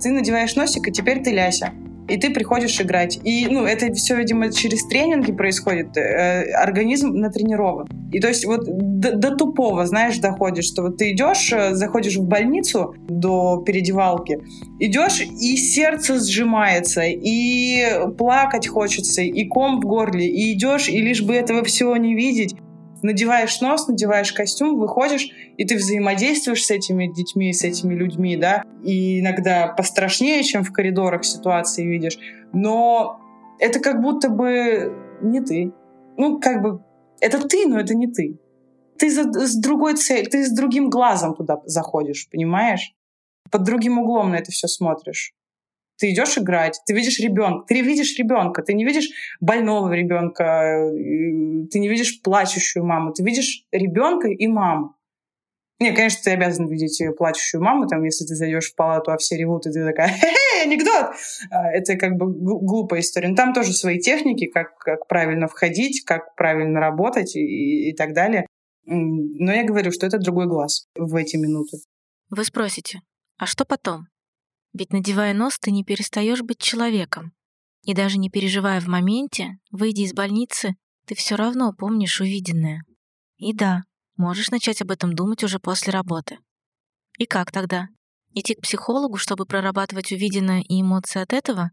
Ты 0.00 0.10
надеваешь 0.10 0.56
носик, 0.56 0.88
и 0.88 0.92
теперь 0.92 1.22
ты 1.22 1.32
Ляся 1.32 1.70
и 2.12 2.18
ты 2.18 2.30
приходишь 2.30 2.78
играть. 2.80 3.18
И, 3.24 3.46
ну, 3.48 3.64
это 3.64 3.92
все, 3.94 4.16
видимо, 4.16 4.52
через 4.52 4.86
тренинги 4.86 5.32
происходит. 5.32 5.96
Э, 5.96 6.42
организм 6.52 7.14
натренирован. 7.14 7.88
И 8.12 8.20
то 8.20 8.28
есть 8.28 8.44
вот 8.44 8.64
до, 8.66 9.16
до 9.16 9.34
тупого, 9.34 9.86
знаешь, 9.86 10.18
доходишь, 10.18 10.66
что 10.66 10.82
вот 10.82 10.98
ты 10.98 11.12
идешь, 11.12 11.50
э, 11.52 11.74
заходишь 11.74 12.16
в 12.16 12.24
больницу 12.24 12.94
до 13.08 13.62
переодевалки, 13.64 14.38
идешь, 14.78 15.22
и 15.22 15.56
сердце 15.56 16.20
сжимается, 16.20 17.02
и 17.04 18.06
плакать 18.18 18.68
хочется, 18.68 19.22
и 19.22 19.44
ком 19.46 19.80
в 19.80 19.84
горле, 19.84 20.26
и 20.26 20.52
идешь, 20.52 20.90
и 20.90 21.00
лишь 21.00 21.22
бы 21.22 21.34
этого 21.34 21.64
всего 21.64 21.96
не 21.96 22.14
видеть, 22.14 22.54
надеваешь 23.02 23.60
нос, 23.60 23.88
надеваешь 23.88 24.32
костюм, 24.32 24.78
выходишь, 24.78 25.30
и 25.56 25.64
ты 25.64 25.76
взаимодействуешь 25.76 26.64
с 26.64 26.70
этими 26.70 27.12
детьми, 27.12 27.52
с 27.52 27.62
этими 27.62 27.94
людьми, 27.94 28.36
да, 28.36 28.64
и 28.84 29.20
иногда 29.20 29.68
пострашнее, 29.68 30.42
чем 30.42 30.64
в 30.64 30.72
коридорах 30.72 31.24
ситуации 31.24 31.84
видишь, 31.84 32.18
но 32.52 33.20
это 33.58 33.80
как 33.80 34.00
будто 34.00 34.28
бы 34.28 34.92
не 35.20 35.40
ты. 35.40 35.72
Ну, 36.16 36.40
как 36.40 36.62
бы, 36.62 36.82
это 37.20 37.46
ты, 37.46 37.66
но 37.66 37.78
это 37.78 37.94
не 37.94 38.06
ты. 38.06 38.38
Ты 38.98 39.10
за, 39.10 39.24
с 39.32 39.56
другой 39.56 39.96
целью, 39.96 40.30
ты 40.30 40.44
с 40.44 40.52
другим 40.52 40.90
глазом 40.90 41.34
туда 41.34 41.60
заходишь, 41.64 42.28
понимаешь? 42.30 42.94
Под 43.50 43.64
другим 43.64 43.98
углом 43.98 44.30
на 44.30 44.36
это 44.36 44.50
все 44.50 44.68
смотришь. 44.68 45.34
Ты 46.02 46.10
идешь 46.10 46.36
играть, 46.36 46.80
ты 46.84 46.94
видишь 46.94 47.20
ребенка, 47.20 47.64
ты 47.68 47.80
видишь 47.80 48.18
ребенка, 48.18 48.60
ты 48.62 48.74
не 48.74 48.84
видишь 48.84 49.08
больного 49.40 49.92
ребенка, 49.92 50.90
ты 51.70 51.78
не 51.78 51.88
видишь 51.88 52.20
плачущую 52.22 52.84
маму, 52.84 53.12
ты 53.12 53.22
видишь 53.22 53.66
ребенка 53.70 54.26
и 54.26 54.48
маму. 54.48 54.96
Не, 55.78 55.92
конечно, 55.92 56.18
ты 56.24 56.32
обязан 56.32 56.66
видеть 56.66 57.00
плачущую 57.16 57.62
маму, 57.62 57.86
там, 57.86 58.02
если 58.02 58.24
ты 58.24 58.34
зайдешь 58.34 58.72
в 58.72 58.74
палату, 58.74 59.12
а 59.12 59.16
все 59.16 59.36
ревут, 59.36 59.68
и 59.68 59.70
ты 59.70 59.86
такая, 59.86 60.08
хе-хе, 60.08 60.64
анекдот! 60.64 61.14
А, 61.52 61.70
это 61.70 61.94
как 61.94 62.16
бы 62.16 62.26
глупая 62.32 62.98
история. 62.98 63.28
Но 63.28 63.36
там 63.36 63.54
тоже 63.54 63.72
свои 63.72 64.00
техники, 64.00 64.46
как, 64.46 64.76
как 64.78 65.06
правильно 65.06 65.46
входить, 65.46 66.02
как 66.04 66.34
правильно 66.34 66.80
работать 66.80 67.36
и, 67.36 67.90
и 67.90 67.94
так 67.94 68.12
далее. 68.12 68.48
Но 68.86 69.52
я 69.52 69.62
говорю, 69.62 69.92
что 69.92 70.04
это 70.04 70.18
другой 70.18 70.48
глаз 70.48 70.88
в 70.96 71.14
эти 71.14 71.36
минуты. 71.36 71.76
Вы 72.28 72.44
спросите, 72.44 73.02
а 73.38 73.46
что 73.46 73.64
потом? 73.64 74.08
Ведь 74.72 74.92
надевая 74.92 75.34
нос, 75.34 75.58
ты 75.58 75.70
не 75.70 75.84
перестаешь 75.84 76.42
быть 76.42 76.58
человеком. 76.58 77.32
И 77.82 77.94
даже 77.94 78.18
не 78.18 78.30
переживая 78.30 78.80
в 78.80 78.86
моменте, 78.86 79.58
выйдя 79.70 80.02
из 80.02 80.14
больницы, 80.14 80.76
ты 81.06 81.14
все 81.14 81.34
равно 81.34 81.72
помнишь 81.72 82.20
увиденное. 82.20 82.82
И 83.36 83.52
да, 83.52 83.82
можешь 84.16 84.50
начать 84.50 84.80
об 84.82 84.90
этом 84.90 85.14
думать 85.14 85.42
уже 85.42 85.58
после 85.58 85.92
работы. 85.92 86.38
И 87.18 87.26
как 87.26 87.50
тогда? 87.50 87.88
Идти 88.34 88.54
к 88.54 88.62
психологу, 88.62 89.16
чтобы 89.16 89.44
прорабатывать 89.44 90.12
увиденное 90.12 90.62
и 90.62 90.80
эмоции 90.80 91.20
от 91.20 91.32
этого? 91.32 91.72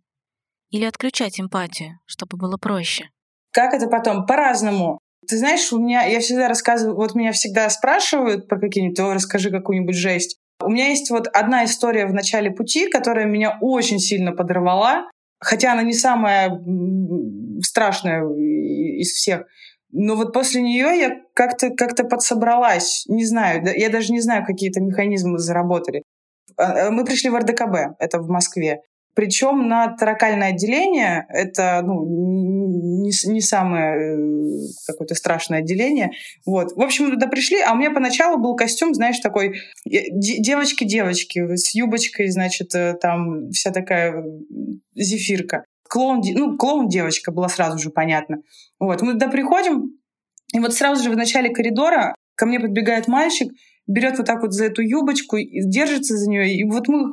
Или 0.69 0.85
отключать 0.85 1.39
эмпатию, 1.39 1.99
чтобы 2.05 2.37
было 2.37 2.57
проще? 2.57 3.09
Как 3.51 3.73
это 3.73 3.87
потом? 3.87 4.25
По-разному. 4.25 4.99
Ты 5.27 5.37
знаешь, 5.37 5.71
у 5.71 5.79
меня, 5.79 6.03
я 6.03 6.19
всегда 6.19 6.47
рассказываю, 6.47 6.95
вот 6.95 7.15
меня 7.15 7.31
всегда 7.31 7.69
спрашивают 7.69 8.47
про 8.47 8.59
какие-нибудь, 8.59 8.99
расскажи 8.99 9.51
какую-нибудь 9.51 9.95
жесть. 9.95 10.39
У 10.61 10.69
меня 10.69 10.89
есть 10.89 11.09
вот 11.09 11.27
одна 11.27 11.65
история 11.65 12.05
в 12.05 12.13
начале 12.13 12.51
пути, 12.51 12.89
которая 12.89 13.25
меня 13.25 13.57
очень 13.61 13.99
сильно 13.99 14.33
подорвала, 14.33 15.09
хотя 15.39 15.73
она 15.73 15.83
не 15.83 15.93
самая 15.93 16.61
страшная 17.61 18.27
из 18.27 19.11
всех. 19.11 19.45
Но 19.91 20.15
вот 20.15 20.33
после 20.33 20.61
нее 20.61 20.99
я 20.99 21.11
как-то 21.33 21.71
как 21.71 21.95
подсобралась. 22.09 23.05
Не 23.07 23.25
знаю, 23.25 23.63
я 23.75 23.89
даже 23.89 24.11
не 24.11 24.21
знаю, 24.21 24.45
какие-то 24.45 24.81
механизмы 24.81 25.39
заработали. 25.39 26.03
А, 26.57 26.87
а, 26.87 26.91
мы 26.91 27.05
пришли 27.05 27.29
в 27.29 27.35
РДКБ, 27.35 27.95
это 27.99 28.19
в 28.19 28.29
Москве. 28.29 28.81
Причем 29.15 29.67
на 29.67 29.95
таракальное 29.95 30.49
отделение, 30.49 31.25
это 31.29 31.81
ну, 31.83 32.05
не, 33.01 33.11
не 33.31 33.41
самое 33.41 34.15
э, 34.15 34.17
какое-то 34.87 35.15
страшное 35.15 35.59
отделение. 35.59 36.11
Вот. 36.45 36.71
В 36.73 36.81
общем, 36.81 37.11
туда 37.11 37.27
пришли, 37.27 37.59
а 37.61 37.73
у 37.73 37.75
меня 37.75 37.91
поначалу 37.91 38.37
был 38.37 38.55
костюм, 38.55 38.93
знаешь, 38.93 39.19
такой 39.19 39.59
девочки-девочки 39.85 41.55
с 41.55 41.75
юбочкой, 41.75 42.29
значит, 42.29 42.73
э, 42.75 42.93
там 42.93 43.49
вся 43.51 43.71
такая 43.71 44.23
зефирка. 44.95 45.65
Клоун, 45.89 46.21
ну, 46.35 46.55
клоун-девочка 46.55 47.31
была 47.31 47.49
сразу 47.49 47.79
же 47.79 47.89
понятно. 47.89 48.37
Вот. 48.79 49.01
Мы 49.01 49.13
туда 49.13 49.27
приходим, 49.27 49.97
и 50.53 50.59
вот 50.59 50.73
сразу 50.73 51.03
же 51.03 51.09
в 51.09 51.17
начале 51.17 51.49
коридора 51.49 52.15
ко 52.35 52.45
мне 52.45 52.59
подбегает 52.59 53.07
мальчик, 53.07 53.51
берет 53.89 54.17
вот 54.17 54.27
так 54.27 54.41
вот 54.41 54.53
за 54.53 54.65
эту 54.65 54.81
юбочку 54.81 55.37
держится 55.39 56.15
за 56.15 56.29
нее. 56.29 56.53
И 56.53 56.63
вот 56.63 56.87
мы, 56.87 57.09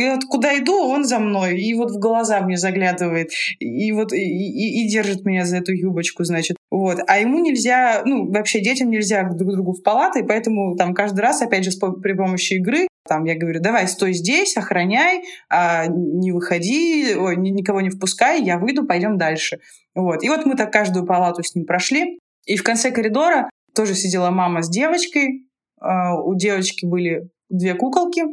я 0.00 0.14
вот 0.14 0.24
куда 0.24 0.56
иду, 0.56 0.74
он 0.74 1.04
за 1.04 1.18
мной, 1.18 1.60
и 1.60 1.74
вот 1.74 1.90
в 1.90 1.98
глаза 1.98 2.40
мне 2.40 2.56
заглядывает, 2.56 3.30
и 3.58 3.90
вот 3.92 4.12
и, 4.12 4.20
и, 4.20 4.84
и 4.84 4.88
держит 4.88 5.24
меня 5.24 5.44
за 5.44 5.58
эту 5.58 5.72
юбочку, 5.72 6.24
значит. 6.24 6.56
Вот. 6.70 7.00
А 7.08 7.18
ему 7.18 7.40
нельзя, 7.40 8.02
ну, 8.06 8.30
вообще 8.30 8.60
детям 8.60 8.88
нельзя 8.88 9.24
друг 9.24 9.52
другу 9.52 9.72
в 9.72 9.82
палаты, 9.82 10.24
поэтому 10.24 10.76
там 10.76 10.94
каждый 10.94 11.20
раз, 11.20 11.42
опять 11.42 11.64
же, 11.64 11.72
при 12.00 12.12
помощи 12.14 12.54
игры, 12.54 12.86
там 13.08 13.24
я 13.24 13.36
говорю, 13.36 13.60
давай, 13.60 13.88
стой 13.88 14.12
здесь, 14.12 14.56
охраняй, 14.56 15.24
а, 15.50 15.86
не 15.88 16.30
выходи, 16.30 17.16
ой, 17.16 17.36
никого 17.36 17.80
не 17.80 17.90
впускай, 17.90 18.40
я 18.42 18.58
выйду, 18.58 18.86
пойдем 18.86 19.18
дальше. 19.18 19.58
Вот. 19.94 20.22
И 20.22 20.28
вот 20.28 20.46
мы 20.46 20.54
так 20.54 20.72
каждую 20.72 21.04
палату 21.04 21.42
с 21.42 21.54
ним 21.56 21.66
прошли. 21.66 22.20
И 22.46 22.56
в 22.56 22.62
конце 22.62 22.92
коридора 22.92 23.50
тоже 23.74 23.94
сидела 23.94 24.30
мама 24.30 24.62
с 24.62 24.68
девочкой, 24.68 25.46
у 26.24 26.34
девочки 26.34 26.86
были 26.86 27.28
две 27.48 27.74
куколки, 27.74 28.24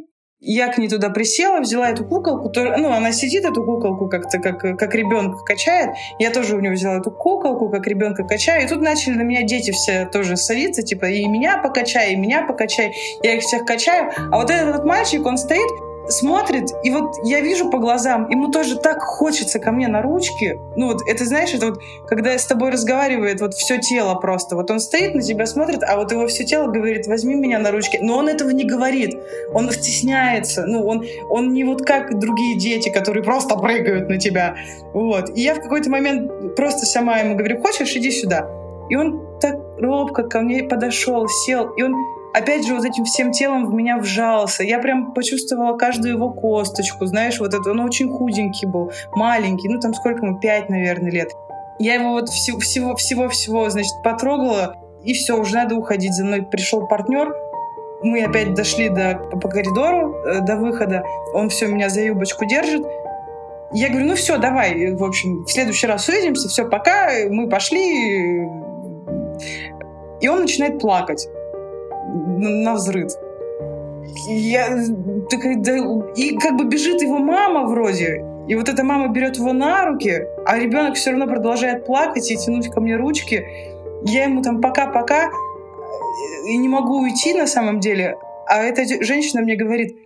я 0.42 0.68
к 0.68 0.78
ней 0.78 0.88
туда 0.88 1.10
присела, 1.10 1.60
взяла 1.60 1.90
эту 1.90 2.06
куколку, 2.06 2.50
ну, 2.56 2.90
она 2.90 3.12
сидит, 3.12 3.44
эту 3.44 3.62
куколку 3.62 4.08
как-то, 4.08 4.38
как, 4.38 4.78
как 4.78 4.94
ребенка 4.94 5.44
качает. 5.44 5.90
Я 6.18 6.30
тоже 6.30 6.56
у 6.56 6.60
нее 6.60 6.72
взяла 6.72 6.96
эту 6.96 7.10
куколку, 7.10 7.68
как 7.68 7.86
ребенка 7.86 8.24
качаю. 8.24 8.64
И 8.64 8.68
тут 8.68 8.80
начали 8.80 9.14
на 9.14 9.22
меня 9.22 9.42
дети 9.42 9.70
все 9.70 10.06
тоже 10.06 10.38
садиться, 10.38 10.82
типа, 10.82 11.06
и 11.06 11.26
меня 11.26 11.58
покачай, 11.58 12.14
и 12.14 12.16
меня 12.16 12.46
покачай. 12.46 12.94
Я 13.22 13.34
их 13.34 13.42
всех 13.42 13.66
качаю. 13.66 14.10
А 14.32 14.38
вот 14.38 14.50
этот 14.50 14.76
вот 14.76 14.86
мальчик, 14.86 15.26
он 15.26 15.36
стоит, 15.36 15.68
смотрит, 16.08 16.70
и 16.82 16.90
вот 16.90 17.16
я 17.24 17.40
вижу 17.40 17.70
по 17.70 17.78
глазам, 17.78 18.28
ему 18.30 18.50
тоже 18.50 18.76
так 18.76 19.02
хочется 19.02 19.58
ко 19.58 19.70
мне 19.72 19.88
на 19.88 20.02
ручки. 20.02 20.58
Ну 20.76 20.86
вот 20.86 21.02
это, 21.06 21.24
знаешь, 21.24 21.54
это 21.54 21.66
вот, 21.66 21.80
когда 22.06 22.36
с 22.36 22.46
тобой 22.46 22.70
разговаривает 22.70 23.40
вот 23.40 23.54
все 23.54 23.78
тело 23.78 24.14
просто. 24.14 24.56
Вот 24.56 24.70
он 24.70 24.80
стоит 24.80 25.14
на 25.14 25.22
тебя, 25.22 25.46
смотрит, 25.46 25.82
а 25.82 25.96
вот 25.96 26.12
его 26.12 26.26
все 26.26 26.44
тело 26.44 26.70
говорит, 26.70 27.06
возьми 27.06 27.34
меня 27.34 27.58
на 27.58 27.70
ручки. 27.70 27.98
Но 28.00 28.18
он 28.18 28.28
этого 28.28 28.50
не 28.50 28.64
говорит. 28.64 29.18
Он 29.52 29.70
стесняется. 29.70 30.64
Ну, 30.66 30.86
он, 30.86 31.04
он 31.28 31.52
не 31.52 31.64
вот 31.64 31.82
как 31.82 32.18
другие 32.18 32.58
дети, 32.58 32.90
которые 32.90 33.22
просто 33.22 33.56
прыгают 33.56 34.08
на 34.08 34.18
тебя. 34.18 34.56
Вот. 34.92 35.36
И 35.36 35.40
я 35.42 35.54
в 35.54 35.60
какой-то 35.60 35.90
момент 35.90 36.54
просто 36.56 36.86
сама 36.86 37.18
ему 37.18 37.36
говорю, 37.36 37.60
хочешь, 37.60 37.94
иди 37.96 38.10
сюда. 38.10 38.48
И 38.88 38.96
он 38.96 39.38
так 39.40 39.56
робко 39.78 40.24
ко 40.24 40.40
мне 40.40 40.64
подошел, 40.64 41.26
сел, 41.28 41.70
и 41.76 41.82
он 41.82 41.94
опять 42.32 42.66
же, 42.66 42.74
вот 42.74 42.84
этим 42.84 43.04
всем 43.04 43.32
телом 43.32 43.66
в 43.66 43.74
меня 43.74 43.98
вжался. 43.98 44.62
Я 44.62 44.78
прям 44.78 45.12
почувствовала 45.12 45.76
каждую 45.76 46.14
его 46.14 46.30
косточку, 46.30 47.06
знаешь, 47.06 47.40
вот 47.40 47.54
это, 47.54 47.70
он 47.70 47.80
очень 47.80 48.10
худенький 48.10 48.66
был, 48.66 48.92
маленький, 49.12 49.68
ну 49.68 49.80
там 49.80 49.94
сколько 49.94 50.24
ему, 50.24 50.38
пять, 50.38 50.68
наверное, 50.68 51.10
лет. 51.10 51.30
Я 51.78 51.94
его 51.94 52.10
вот 52.10 52.28
всего-всего-всего, 52.28 53.70
значит, 53.70 53.94
потрогала, 54.04 54.76
и 55.02 55.14
все, 55.14 55.38
уже 55.38 55.54
надо 55.54 55.76
уходить. 55.76 56.12
За 56.12 56.24
мной 56.24 56.42
пришел 56.42 56.86
партнер, 56.86 57.34
мы 58.02 58.22
опять 58.22 58.54
дошли 58.54 58.88
до, 58.88 59.14
по 59.14 59.48
коридору, 59.48 60.14
э, 60.24 60.40
до 60.40 60.56
выхода, 60.56 61.04
он 61.34 61.48
все 61.48 61.66
меня 61.66 61.88
за 61.88 62.00
юбочку 62.02 62.44
держит, 62.44 62.84
я 63.72 63.88
говорю, 63.88 64.06
ну 64.06 64.14
все, 64.16 64.36
давай, 64.36 64.92
в 64.94 65.04
общем, 65.04 65.44
в 65.44 65.50
следующий 65.50 65.86
раз 65.86 66.08
увидимся, 66.08 66.48
все, 66.48 66.68
пока, 66.68 67.10
мы 67.30 67.48
пошли. 67.48 68.48
И 70.20 70.28
он 70.28 70.40
начинает 70.40 70.80
плакать 70.80 71.28
на 72.06 72.74
взрыв. 72.74 73.10
Я 74.28 74.68
такая, 75.28 75.56
да, 75.56 75.76
и 76.16 76.36
как 76.36 76.56
бы 76.56 76.64
бежит 76.64 77.00
его 77.02 77.18
мама 77.18 77.66
вроде, 77.66 78.24
и 78.48 78.54
вот 78.54 78.68
эта 78.68 78.82
мама 78.82 79.08
берет 79.08 79.36
его 79.36 79.52
на 79.52 79.84
руки, 79.84 80.22
а 80.44 80.58
ребенок 80.58 80.96
все 80.96 81.10
равно 81.10 81.26
продолжает 81.26 81.86
плакать 81.86 82.30
и 82.30 82.36
тянуть 82.36 82.68
ко 82.68 82.80
мне 82.80 82.96
ручки. 82.96 83.44
Я 84.04 84.24
ему 84.24 84.42
там 84.42 84.60
пока-пока 84.60 85.30
и 86.48 86.56
не 86.56 86.68
могу 86.68 87.00
уйти 87.00 87.34
на 87.34 87.46
самом 87.46 87.80
деле. 87.80 88.16
А 88.48 88.62
эта 88.62 88.82
женщина 89.04 89.42
мне 89.42 89.56
говорит, 89.56 89.98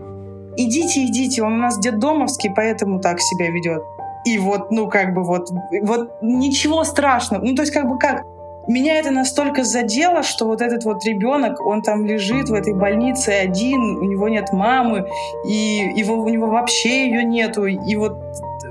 идите, 0.56 1.06
идите, 1.06 1.42
он 1.42 1.54
у 1.54 1.62
нас 1.62 1.78
детдомовский, 1.78 2.50
поэтому 2.54 3.00
так 3.00 3.20
себя 3.20 3.50
ведет. 3.50 3.82
И 4.26 4.38
вот, 4.38 4.70
ну, 4.70 4.88
как 4.88 5.14
бы 5.14 5.22
вот, 5.22 5.48
вот 5.82 6.22
ничего 6.22 6.84
страшного. 6.84 7.44
Ну, 7.44 7.54
то 7.54 7.62
есть, 7.62 7.72
как 7.72 7.88
бы 7.88 7.98
как, 7.98 8.24
меня 8.70 8.98
это 8.98 9.10
настолько 9.10 9.64
задело, 9.64 10.22
что 10.22 10.46
вот 10.46 10.60
этот 10.60 10.84
вот 10.84 11.04
ребенок, 11.04 11.60
он 11.64 11.82
там 11.82 12.06
лежит 12.06 12.48
в 12.48 12.54
этой 12.54 12.74
больнице 12.74 13.30
один, 13.30 13.80
у 13.98 14.04
него 14.04 14.28
нет 14.28 14.52
мамы, 14.52 15.06
и 15.46 15.92
его, 15.96 16.16
у 16.16 16.28
него 16.28 16.46
вообще 16.46 17.06
ее 17.06 17.24
нету, 17.24 17.66
и 17.66 17.96
вот 17.96 18.18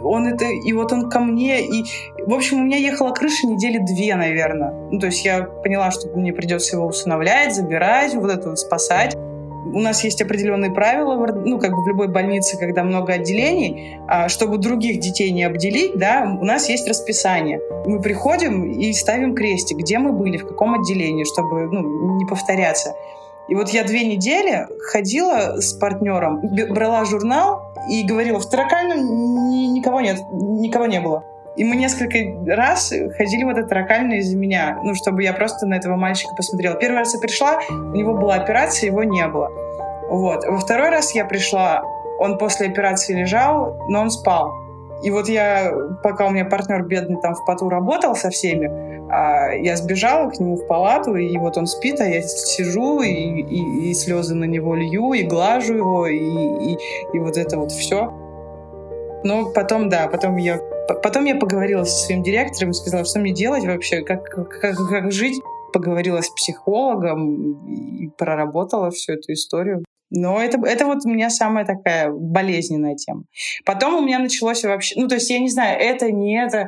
он 0.03 0.27
это, 0.27 0.45
и 0.45 0.73
вот 0.73 0.91
он 0.91 1.09
ко 1.09 1.19
мне, 1.19 1.65
и, 1.65 1.85
в 2.25 2.33
общем, 2.33 2.61
у 2.61 2.63
меня 2.63 2.77
ехала 2.77 3.11
крыша 3.11 3.47
недели 3.47 3.77
две, 3.77 4.15
наверное. 4.15 4.73
Ну, 4.91 4.99
то 4.99 5.05
есть 5.07 5.23
я 5.23 5.43
поняла, 5.43 5.91
что 5.91 6.09
мне 6.09 6.33
придется 6.33 6.75
его 6.75 6.87
усыновлять, 6.87 7.55
забирать, 7.55 8.13
вот 8.15 8.31
это 8.31 8.49
вот 8.49 8.59
спасать 8.59 9.15
у 9.73 9.79
нас 9.79 10.03
есть 10.03 10.21
определенные 10.21 10.71
правила, 10.71 11.15
ну, 11.15 11.59
как 11.59 11.71
бы 11.71 11.83
в 11.83 11.87
любой 11.87 12.07
больнице, 12.07 12.57
когда 12.57 12.83
много 12.83 13.13
отделений, 13.13 13.97
а, 14.07 14.29
чтобы 14.29 14.57
других 14.57 14.99
детей 14.99 15.31
не 15.31 15.43
обделить, 15.43 15.97
да, 15.97 16.37
у 16.39 16.45
нас 16.45 16.69
есть 16.69 16.87
расписание. 16.87 17.59
Мы 17.85 18.01
приходим 18.01 18.71
и 18.71 18.93
ставим 18.93 19.35
крестик, 19.35 19.77
где 19.77 19.97
мы 19.97 20.11
были, 20.11 20.37
в 20.37 20.47
каком 20.47 20.75
отделении, 20.75 21.23
чтобы 21.23 21.65
ну, 21.71 22.17
не 22.17 22.25
повторяться. 22.25 22.95
И 23.49 23.55
вот 23.55 23.69
я 23.69 23.83
две 23.83 24.05
недели 24.05 24.67
ходила 24.91 25.59
с 25.59 25.73
партнером, 25.73 26.41
брала 26.69 27.03
журнал 27.05 27.73
и 27.89 28.03
говорила, 28.03 28.39
в 28.39 28.49
таракальном 28.49 29.73
никого 29.73 29.99
нет, 29.99 30.17
никого 30.31 30.85
не 30.85 31.01
было. 31.01 31.25
И 31.55 31.63
мы 31.63 31.75
несколько 31.75 32.17
раз 32.55 32.91
ходили 33.15 33.43
в 33.43 33.49
этот 33.49 33.69
таракальный 33.69 34.17
из-за 34.19 34.35
меня, 34.35 34.79
ну, 34.83 34.95
чтобы 34.95 35.21
я 35.21 35.33
просто 35.33 35.67
на 35.67 35.75
этого 35.75 35.95
мальчика 35.95 36.33
посмотрела. 36.35 36.75
Первый 36.75 36.97
раз 36.99 37.13
я 37.13 37.19
пришла, 37.19 37.59
у 37.69 37.95
него 37.95 38.15
была 38.15 38.35
операция, 38.35 38.87
его 38.87 39.03
не 39.03 39.27
было. 39.27 39.49
Вот. 40.09 40.45
Во 40.45 40.57
второй 40.57 40.89
раз 40.89 41.13
я 41.13 41.25
пришла, 41.25 41.83
он 42.19 42.37
после 42.37 42.67
операции 42.67 43.13
лежал, 43.13 43.77
но 43.87 44.01
он 44.01 44.09
спал. 44.09 44.51
И 45.03 45.11
вот 45.11 45.27
я, 45.27 45.71
пока 46.01 46.25
у 46.27 46.31
меня 46.31 46.45
партнер 46.45 46.83
бедный 46.83 47.19
там 47.21 47.35
в 47.35 47.45
поту 47.45 47.69
работал 47.69 48.15
со 48.15 48.29
всеми, 48.29 48.71
а, 49.11 49.51
я 49.51 49.75
сбежала 49.75 50.29
к 50.29 50.39
нему 50.39 50.55
в 50.55 50.65
палату, 50.65 51.15
и 51.15 51.37
вот 51.37 51.57
он 51.57 51.67
спит, 51.67 51.99
а 51.99 52.05
я 52.05 52.21
сижу 52.21 53.01
и, 53.01 53.11
и, 53.11 53.89
и 53.89 53.93
слезы 53.93 54.33
на 54.33 54.45
него 54.45 54.75
лью, 54.75 55.13
и 55.13 55.23
глажу 55.23 55.75
его, 55.75 56.07
и, 56.07 56.17
и, 56.17 56.77
и 57.13 57.19
вот 57.19 57.37
это 57.37 57.59
вот 57.59 57.71
все. 57.71 58.11
Но 59.23 59.51
потом, 59.51 59.89
да, 59.89 60.07
потом 60.07 60.37
я 60.37 60.59
Потом 60.87 61.25
я 61.25 61.35
поговорила 61.35 61.83
со 61.83 62.05
своим 62.05 62.23
директором 62.23 62.71
и 62.71 62.73
сказала, 62.73 63.05
что 63.05 63.19
мне 63.19 63.33
делать 63.33 63.63
вообще, 63.63 64.01
как, 64.01 64.25
как, 64.25 64.59
как 64.59 65.11
жить. 65.11 65.39
Поговорила 65.71 66.21
с 66.21 66.29
психологом 66.29 67.65
и 67.97 68.07
проработала 68.09 68.91
всю 68.91 69.13
эту 69.13 69.33
историю. 69.33 69.83
Но 70.11 70.39
это, 70.39 70.59
это 70.67 70.85
вот 70.85 70.99
у 71.05 71.09
меня 71.09 71.31
самая 71.31 71.65
такая 71.65 72.11
болезненная 72.11 72.95
тема. 72.95 73.23
Потом 73.65 73.95
у 73.95 74.05
меня 74.05 74.19
началось 74.19 74.63
вообще... 74.63 74.99
Ну, 74.99 75.07
то 75.07 75.15
есть 75.15 75.29
я 75.31 75.39
не 75.39 75.49
знаю, 75.49 75.79
это, 75.79 76.11
не 76.11 76.39
это. 76.39 76.67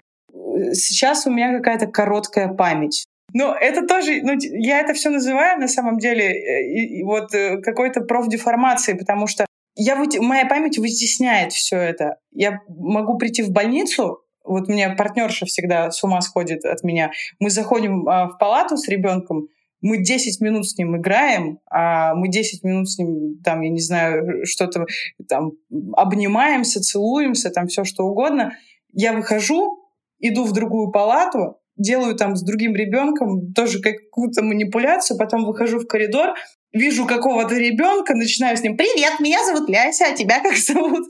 Сейчас 0.73 1.27
у 1.27 1.31
меня 1.31 1.55
какая-то 1.55 1.85
короткая 1.85 2.47
память. 2.47 3.05
Но 3.33 3.53
это 3.53 3.85
тоже, 3.85 4.21
ну, 4.23 4.33
я 4.39 4.79
это 4.79 4.93
все 4.93 5.09
называю 5.09 5.59
на 5.59 5.67
самом 5.67 5.99
деле 5.99 6.25
э, 6.25 6.63
и, 6.67 6.99
и 6.99 7.03
вот 7.03 7.35
э, 7.35 7.57
какой-то 7.61 8.01
профдеформацией, 8.01 8.97
потому 8.97 9.27
что 9.27 9.45
я, 9.75 9.95
моя 10.21 10.45
память 10.45 10.77
вытесняет 10.77 11.53
все 11.53 11.77
это. 11.77 12.17
Я 12.31 12.61
могу 12.67 13.17
прийти 13.17 13.43
в 13.43 13.51
больницу, 13.51 14.21
вот 14.43 14.67
меня 14.67 14.95
партнерша 14.95 15.45
всегда 15.45 15.91
с 15.91 16.03
ума 16.03 16.21
сходит 16.21 16.65
от 16.65 16.83
меня. 16.83 17.11
Мы 17.39 17.49
заходим 17.49 18.07
а, 18.07 18.27
в 18.29 18.37
палату 18.37 18.77
с 18.77 18.87
ребенком, 18.87 19.47
мы 19.81 20.03
10 20.03 20.41
минут 20.41 20.67
с 20.67 20.77
ним 20.77 20.97
играем, 20.97 21.59
а 21.69 22.15
мы 22.15 22.29
10 22.29 22.63
минут 22.63 22.89
с 22.89 22.97
ним, 22.97 23.39
там, 23.43 23.61
я 23.61 23.69
не 23.69 23.81
знаю, 23.81 24.45
что-то 24.45 24.85
там 25.27 25.51
обнимаемся, 25.93 26.81
целуемся, 26.81 27.51
там 27.51 27.67
все 27.67 27.83
что 27.83 28.05
угодно. 28.05 28.53
Я 28.93 29.13
выхожу, 29.13 29.83
иду 30.19 30.43
в 30.43 30.53
другую 30.53 30.91
палату, 30.91 31.59
делаю 31.77 32.15
там 32.15 32.35
с 32.35 32.43
другим 32.43 32.75
ребенком 32.75 33.53
тоже 33.53 33.79
какую-то 33.81 34.43
манипуляцию, 34.43 35.17
потом 35.17 35.45
выхожу 35.45 35.79
в 35.79 35.87
коридор, 35.87 36.35
вижу 36.75 37.05
какого-то 37.05 37.55
ребенка, 37.55 38.13
начинаю 38.13 38.57
с 38.57 38.61
ним 38.61 38.77
«Привет, 38.77 39.19
меня 39.19 39.43
зовут 39.45 39.69
Ляся, 39.69 40.07
а 40.07 40.11
тебя 40.11 40.41
как 40.41 40.55
зовут?» 40.57 41.07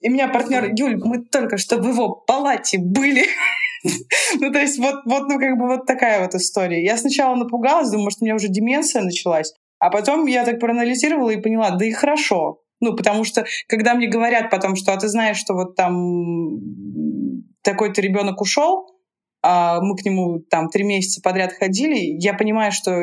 И 0.00 0.08
меня 0.08 0.28
партнер 0.28 0.70
«Юль, 0.74 0.96
мы 0.96 1.24
только 1.24 1.58
что 1.58 1.76
в 1.76 1.86
его 1.86 2.08
палате 2.08 2.78
были». 2.78 3.26
Ну, 4.38 4.52
то 4.52 4.60
есть 4.60 4.78
вот, 4.78 4.94
вот, 5.06 5.28
ну, 5.28 5.40
как 5.40 5.58
бы 5.58 5.66
вот 5.66 5.86
такая 5.86 6.22
вот 6.22 6.36
история. 6.36 6.84
Я 6.84 6.96
сначала 6.96 7.34
напугалась, 7.34 7.90
думаю, 7.90 8.04
может, 8.04 8.22
у 8.22 8.24
меня 8.24 8.36
уже 8.36 8.46
деменция 8.46 9.02
началась. 9.02 9.54
А 9.80 9.90
потом 9.90 10.26
я 10.26 10.44
так 10.44 10.60
проанализировала 10.60 11.30
и 11.30 11.40
поняла, 11.40 11.70
да 11.70 11.84
и 11.84 11.90
хорошо. 11.90 12.60
Ну, 12.80 12.94
потому 12.94 13.24
что, 13.24 13.44
когда 13.66 13.94
мне 13.94 14.06
говорят 14.06 14.50
потом, 14.50 14.76
что 14.76 14.92
а 14.92 14.96
ты 14.98 15.08
знаешь, 15.08 15.36
что 15.36 15.54
вот 15.54 15.74
там 15.74 16.60
такой-то 17.62 18.00
ребенок 18.00 18.40
ушел, 18.40 18.86
мы 19.42 19.96
к 19.96 20.04
нему 20.04 20.38
там 20.38 20.68
три 20.68 20.84
месяца 20.84 21.20
подряд 21.20 21.52
ходили, 21.52 21.96
я 21.96 22.34
понимаю, 22.34 22.70
что 22.70 23.02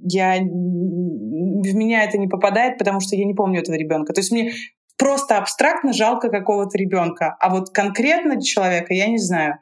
я 0.00 0.36
в 0.38 1.74
меня 1.74 2.04
это 2.04 2.18
не 2.18 2.28
попадает, 2.28 2.78
потому 2.78 3.00
что 3.00 3.16
я 3.16 3.24
не 3.24 3.34
помню 3.34 3.60
этого 3.60 3.74
ребенка. 3.74 4.12
То 4.12 4.20
есть 4.20 4.30
мне 4.30 4.52
просто 4.96 5.38
абстрактно 5.38 5.92
жалко 5.92 6.28
какого-то 6.28 6.76
ребенка, 6.76 7.36
а 7.40 7.50
вот 7.50 7.70
конкретно 7.70 8.42
человека 8.42 8.92
я 8.92 9.06
не 9.06 9.18
знаю. 9.18 9.58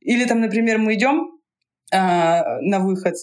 Или 0.00 0.24
там, 0.24 0.40
например, 0.40 0.78
мы 0.78 0.94
идем 0.94 1.38
э, 1.92 1.96
на 1.96 2.78
выход, 2.80 3.14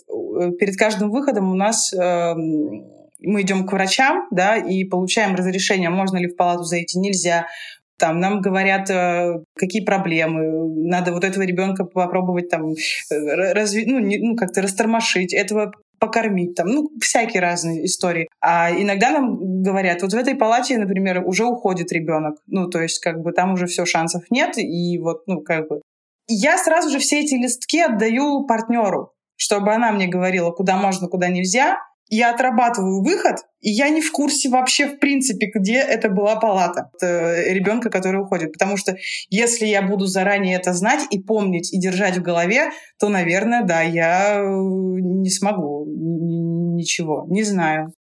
перед 0.59 0.77
каждым 0.77 1.09
выходом 1.09 1.51
у 1.51 1.55
нас 1.55 1.93
э, 1.93 2.35
мы 2.35 3.41
идем 3.41 3.65
к 3.65 3.71
врачам, 3.71 4.27
да, 4.31 4.57
и 4.57 4.83
получаем 4.83 5.35
разрешение, 5.35 5.89
можно 5.89 6.17
ли 6.17 6.27
в 6.27 6.35
палату 6.35 6.63
зайти, 6.63 6.99
нельзя. 6.99 7.47
Там 7.97 8.19
нам 8.19 8.41
говорят, 8.41 8.89
э, 8.89 9.39
какие 9.55 9.83
проблемы, 9.83 10.87
надо 10.87 11.13
вот 11.13 11.23
этого 11.23 11.43
ребенка 11.43 11.85
попробовать 11.85 12.49
там 12.49 12.71
э, 12.71 13.53
разви, 13.53 13.85
ну, 13.85 13.99
не, 13.99 14.17
ну 14.17 14.35
как-то 14.35 14.61
растормошить, 14.61 15.33
этого 15.33 15.71
покормить, 15.99 16.55
там, 16.55 16.67
ну, 16.67 16.89
всякие 17.01 17.41
разные 17.41 17.85
истории. 17.85 18.27
А 18.41 18.71
иногда 18.71 19.11
нам 19.11 19.61
говорят, 19.61 20.01
вот 20.01 20.13
в 20.13 20.17
этой 20.17 20.35
палате, 20.35 20.77
например, 20.77 21.23
уже 21.25 21.45
уходит 21.45 21.91
ребенок. 21.91 22.35
Ну, 22.47 22.69
то 22.69 22.81
есть, 22.81 22.99
как 22.99 23.21
бы 23.21 23.31
там 23.31 23.53
уже 23.53 23.65
все 23.65 23.85
шансов 23.85 24.23
нет, 24.29 24.57
и 24.57 24.99
вот, 24.99 25.23
ну, 25.27 25.41
как 25.41 25.67
бы. 25.69 25.81
Я 26.27 26.57
сразу 26.57 26.89
же 26.89 26.99
все 26.99 27.21
эти 27.21 27.35
листки 27.35 27.79
отдаю 27.79 28.45
партнеру. 28.45 29.11
чтобы 29.37 29.73
она 29.73 29.91
мне 29.91 30.07
говорила, 30.07 30.51
куда 30.51 30.77
можно, 30.77 31.07
куда 31.07 31.27
нельзя, 31.27 31.77
я 32.07 32.33
отрабатываю 32.33 33.03
выход, 33.03 33.37
и 33.61 33.71
я 33.71 33.89
не 33.89 34.01
в 34.01 34.11
курсе 34.11 34.49
вообще 34.49 34.87
в 34.87 34.99
принципе, 34.99 35.49
где 35.53 35.77
это 35.77 36.09
была 36.09 36.35
палата 36.35 36.91
э, 37.01 37.51
ребенка, 37.53 37.89
который 37.89 38.21
уходит. 38.21 38.53
Потому 38.53 38.77
что 38.77 38.95
если 39.29 39.65
я 39.65 39.81
буду 39.81 40.05
заранее 40.05 40.57
это 40.57 40.73
знать 40.73 41.05
и 41.09 41.19
помнить, 41.19 41.73
и 41.73 41.79
держать 41.79 42.17
в 42.17 42.21
голове, 42.21 42.69
то, 42.99 43.09
наверное, 43.09 43.63
да, 43.63 43.81
я 43.81 44.35
э, 44.35 44.45
не 44.45 45.29
смогу 45.29 45.85
ничего. 45.87 47.25
Не 47.29 47.43
знаю. 47.43 47.91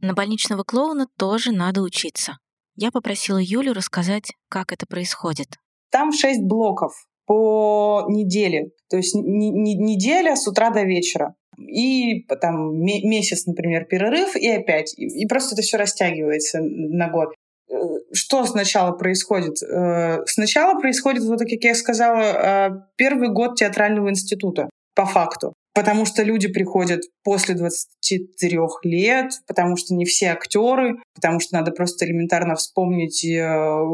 На 0.00 0.12
больничного 0.12 0.64
клоуна 0.64 1.06
тоже 1.16 1.50
надо 1.50 1.80
учиться. 1.80 2.38
Я 2.76 2.90
попросила 2.90 3.38
Юлю 3.38 3.72
рассказать, 3.72 4.32
как 4.48 4.72
это 4.72 4.86
происходит. 4.86 5.48
Там 5.90 6.12
шесть 6.12 6.42
блоков 6.42 6.92
по 7.26 8.04
неделе. 8.08 8.70
То 8.90 8.96
есть 8.96 9.14
неделя 9.14 10.36
с 10.36 10.46
утра 10.46 10.70
до 10.70 10.82
вечера. 10.82 11.34
И 11.58 12.24
там 12.40 12.80
месяц, 12.80 13.46
например, 13.46 13.84
перерыв, 13.84 14.34
и 14.36 14.48
опять. 14.48 14.94
И 14.98 15.26
просто 15.26 15.54
это 15.54 15.62
все 15.62 15.76
растягивается 15.76 16.58
на 16.60 17.08
год. 17.08 17.34
Э, 17.70 17.74
что 18.12 18.44
сначала 18.44 18.92
происходит? 18.92 19.62
Э, 19.62 20.24
сначала 20.26 20.78
происходит, 20.80 21.22
вот 21.22 21.38
как 21.38 21.62
я 21.62 21.74
сказала, 21.74 22.20
э, 22.20 22.70
первый 22.96 23.28
год 23.28 23.54
театрального 23.56 24.10
института, 24.10 24.68
по 24.94 25.06
факту 25.06 25.54
потому 25.74 26.06
что 26.06 26.22
люди 26.22 26.48
приходят 26.48 27.02
после 27.24 27.54
23 27.54 28.58
лет, 28.84 29.32
потому 29.46 29.76
что 29.76 29.94
не 29.94 30.04
все 30.04 30.28
актеры, 30.28 30.98
потому 31.14 31.40
что 31.40 31.56
надо 31.56 31.72
просто 31.72 32.06
элементарно 32.06 32.54
вспомнить, 32.54 33.24
э, 33.24 33.84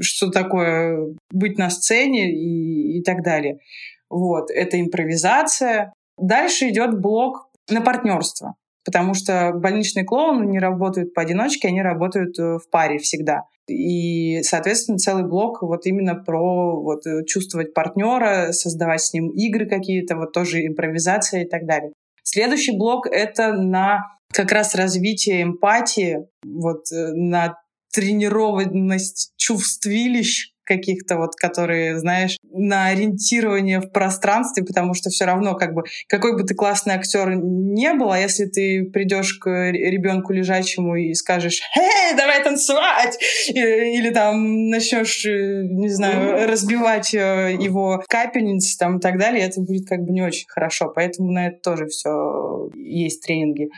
что 0.00 0.30
такое 0.30 1.14
быть 1.30 1.56
на 1.56 1.70
сцене 1.70 2.32
и, 2.32 2.98
и 2.98 3.02
так 3.02 3.22
далее. 3.22 3.58
Вот, 4.10 4.50
это 4.50 4.80
импровизация. 4.80 5.92
Дальше 6.18 6.68
идет 6.68 7.00
блок 7.00 7.48
на 7.70 7.80
партнерство, 7.80 8.54
потому 8.84 9.14
что 9.14 9.52
больничные 9.54 10.04
клоуны 10.04 10.44
не 10.44 10.58
работают 10.58 11.14
поодиночке, 11.14 11.68
они 11.68 11.80
работают 11.80 12.38
э, 12.38 12.58
в 12.58 12.68
паре 12.70 12.98
всегда. 12.98 13.44
И, 13.68 14.42
соответственно, 14.42 14.98
целый 14.98 15.26
блок 15.26 15.62
вот 15.62 15.86
именно 15.86 16.14
про 16.14 16.80
вот, 16.80 17.06
э, 17.06 17.24
чувствовать 17.24 17.72
партнера, 17.72 18.52
создавать 18.52 19.00
с 19.00 19.12
ним 19.12 19.30
игры 19.30 19.66
какие-то, 19.66 20.16
вот 20.16 20.32
тоже 20.32 20.66
импровизация 20.66 21.44
и 21.44 21.48
так 21.48 21.66
далее. 21.66 21.92
Следующий 22.22 22.76
блок— 22.76 23.06
это 23.10 23.52
на 23.52 24.00
как 24.32 24.52
раз 24.52 24.74
развитие 24.74 25.42
эмпатии, 25.42 26.26
вот 26.44 26.90
э, 26.92 27.12
на 27.12 27.56
тренированность 27.92 29.32
чувствилищ, 29.36 30.53
каких-то 30.64 31.16
вот, 31.16 31.34
которые, 31.36 31.98
знаешь, 31.98 32.36
на 32.50 32.86
ориентирование 32.86 33.80
в 33.80 33.90
пространстве, 33.90 34.64
потому 34.64 34.94
что 34.94 35.10
все 35.10 35.24
равно, 35.24 35.54
как 35.54 35.74
бы, 35.74 35.84
какой 36.08 36.36
бы 36.36 36.44
ты 36.44 36.54
классный 36.54 36.94
актер 36.94 37.34
не 37.34 37.92
был, 37.94 38.10
а 38.10 38.18
если 38.18 38.46
ты 38.46 38.84
придешь 38.84 39.34
к 39.34 39.48
ребенку 39.48 40.32
лежачему 40.32 40.96
и 40.96 41.14
скажешь, 41.14 41.60
«Эй, 41.76 42.16
давай 42.16 42.42
танцевать!» 42.42 43.18
или 43.48 44.10
там 44.10 44.68
начнешь, 44.68 45.24
э, 45.26 45.62
не 45.64 45.88
знаю, 45.88 46.48
разбивать 46.48 47.14
э, 47.14 47.56
его 47.58 48.02
капельницы 48.08 48.76
там 48.78 48.98
и 48.98 49.00
так 49.00 49.18
далее, 49.18 49.46
это 49.46 49.60
будет 49.60 49.88
как 49.88 50.00
бы 50.00 50.12
не 50.12 50.22
очень 50.22 50.46
хорошо. 50.48 50.92
Поэтому 50.94 51.30
на 51.30 51.48
это 51.48 51.58
тоже 51.60 51.86
все 51.86 52.70
есть 52.74 53.22
тренинги. 53.22 53.68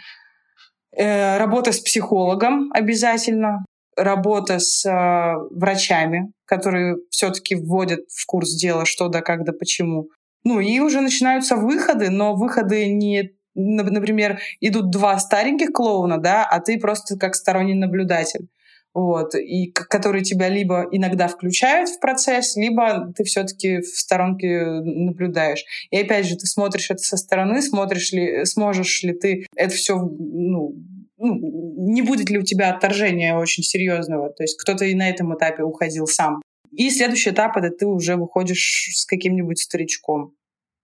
Э, 0.96 1.38
работа 1.38 1.72
с 1.72 1.80
психологом 1.80 2.70
обязательно 2.72 3.64
работа 3.96 4.58
с 4.58 4.84
э, 4.84 5.34
врачами, 5.50 6.32
которые 6.44 6.96
все-таки 7.10 7.54
вводят 7.54 8.00
в 8.10 8.26
курс 8.26 8.54
дела, 8.54 8.84
что 8.84 9.08
да, 9.08 9.22
как 9.22 9.44
да, 9.44 9.52
почему. 9.52 10.08
Ну 10.44 10.60
и 10.60 10.78
уже 10.80 11.00
начинаются 11.00 11.56
выходы, 11.56 12.10
но 12.10 12.34
выходы 12.34 12.86
не 12.86 13.32
например, 13.56 14.38
идут 14.60 14.90
два 14.90 15.18
стареньких 15.18 15.72
клоуна, 15.72 16.18
да, 16.18 16.44
а 16.44 16.60
ты 16.60 16.78
просто 16.78 17.18
как 17.18 17.34
сторонний 17.34 17.74
наблюдатель. 17.74 18.48
Вот, 18.92 19.34
и 19.34 19.70
которые 19.72 20.24
тебя 20.24 20.48
либо 20.48 20.86
иногда 20.90 21.28
включают 21.28 21.90
в 21.90 22.00
процесс, 22.00 22.56
либо 22.56 23.12
ты 23.14 23.24
все-таки 23.24 23.80
в 23.82 23.88
сторонке 23.88 24.64
наблюдаешь. 24.64 25.64
И 25.90 25.98
опять 25.98 26.26
же, 26.26 26.36
ты 26.36 26.46
смотришь 26.46 26.90
это 26.90 27.02
со 27.02 27.18
стороны, 27.18 27.60
смотришь 27.60 28.12
ли, 28.12 28.46
сможешь 28.46 29.02
ли 29.02 29.12
ты 29.12 29.46
это 29.54 29.74
все 29.74 29.98
ну, 29.98 30.76
ну, 31.18 31.34
не 31.34 32.02
будет 32.02 32.30
ли 32.30 32.38
у 32.38 32.42
тебя 32.42 32.70
отторжения 32.70 33.36
очень 33.36 33.62
серьезного. 33.62 34.30
То 34.30 34.42
есть 34.42 34.60
кто-то 34.60 34.84
и 34.84 34.94
на 34.94 35.08
этом 35.08 35.34
этапе 35.34 35.62
уходил 35.62 36.06
сам. 36.06 36.42
И 36.72 36.90
следующий 36.90 37.30
этап— 37.30 37.56
это 37.58 37.70
ты 37.70 37.86
уже 37.86 38.16
выходишь 38.16 38.90
с 38.94 39.06
каким-нибудь 39.06 39.58
старичком 39.58 40.34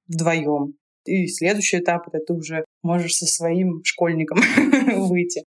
вдвоем. 0.08 0.74
И 1.04 1.26
следующий 1.26 1.78
этап— 1.78 2.08
это 2.12 2.18
ты 2.24 2.32
уже 2.32 2.64
можешь 2.82 3.16
со 3.16 3.26
своим 3.26 3.82
школьником 3.84 4.38
выйти. 5.08 5.44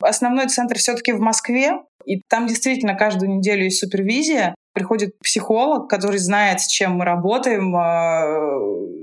Основной 0.00 0.48
центр 0.48 0.76
все-таки 0.78 1.12
в 1.12 1.20
Москве, 1.20 1.72
и 2.04 2.20
там 2.28 2.46
действительно 2.46 2.94
каждую 2.94 3.36
неделю 3.36 3.64
есть 3.64 3.78
супервизия. 3.78 4.54
Приходит 4.74 5.18
психолог, 5.20 5.88
который 5.88 6.18
знает, 6.18 6.60
с 6.60 6.66
чем 6.66 6.96
мы 6.96 7.04
работаем, 7.04 7.74
а, 7.76 8.26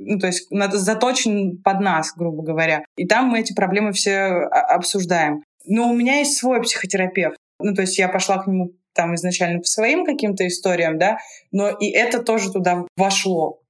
ну, 0.06 0.20
то 0.20 0.28
есть 0.28 0.48
заточен 0.50 1.62
под 1.64 1.80
нас, 1.80 2.14
грубо 2.16 2.44
говоря. 2.44 2.84
И 2.98 3.08
там 3.08 3.30
мы 3.30 3.40
эти 3.40 3.54
проблемы 3.54 3.94
все 3.94 4.18
обсуждаем. 4.52 5.44
Но 5.66 5.90
у 5.90 5.94
меня 5.94 6.20
есть 6.20 6.38
свой 6.38 6.62
психотерапевт. 6.62 7.38
Ну, 7.60 7.74
то 7.74 7.82
есть 7.82 7.98
я 7.98 8.10
пошла 8.10 8.38
к 8.40 8.48
нему 8.48 8.74
там 8.94 9.16
изначально 9.16 9.60
по 9.60 9.66
своим 9.66 10.06
каким-то 10.06 10.48
историям, 10.48 10.98
да, 10.98 11.18
но 11.52 11.70
и 11.70 11.90
это 11.90 12.22
тоже 12.22 12.52
туда 12.52 12.86
вошло, 12.98 13.62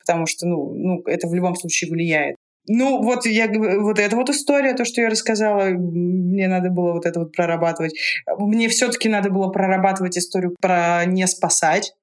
потому 0.00 0.26
что, 0.26 0.46
ну, 0.46 0.72
ну 0.74 1.02
это 1.06 1.28
в 1.28 1.34
любом 1.34 1.54
случае 1.54 1.90
влияет. 1.90 2.36
Ну, 2.68 3.02
вот 3.02 3.26
я 3.26 3.48
вот 3.48 3.98
эта 3.98 4.16
вот 4.16 4.28
история, 4.30 4.74
то, 4.74 4.84
что 4.84 5.00
я 5.00 5.08
рассказала, 5.08 5.66
мне 5.68 6.48
надо 6.48 6.70
было 6.70 6.92
вот 6.92 7.06
это 7.06 7.20
вот 7.20 7.32
прорабатывать. 7.32 7.94
Мне 8.38 8.68
все-таки 8.68 9.08
надо 9.08 9.30
было 9.30 9.48
прорабатывать 9.50 10.18
историю 10.18 10.54
про 10.60 11.04
не 11.06 11.26
спасать, 11.26 11.94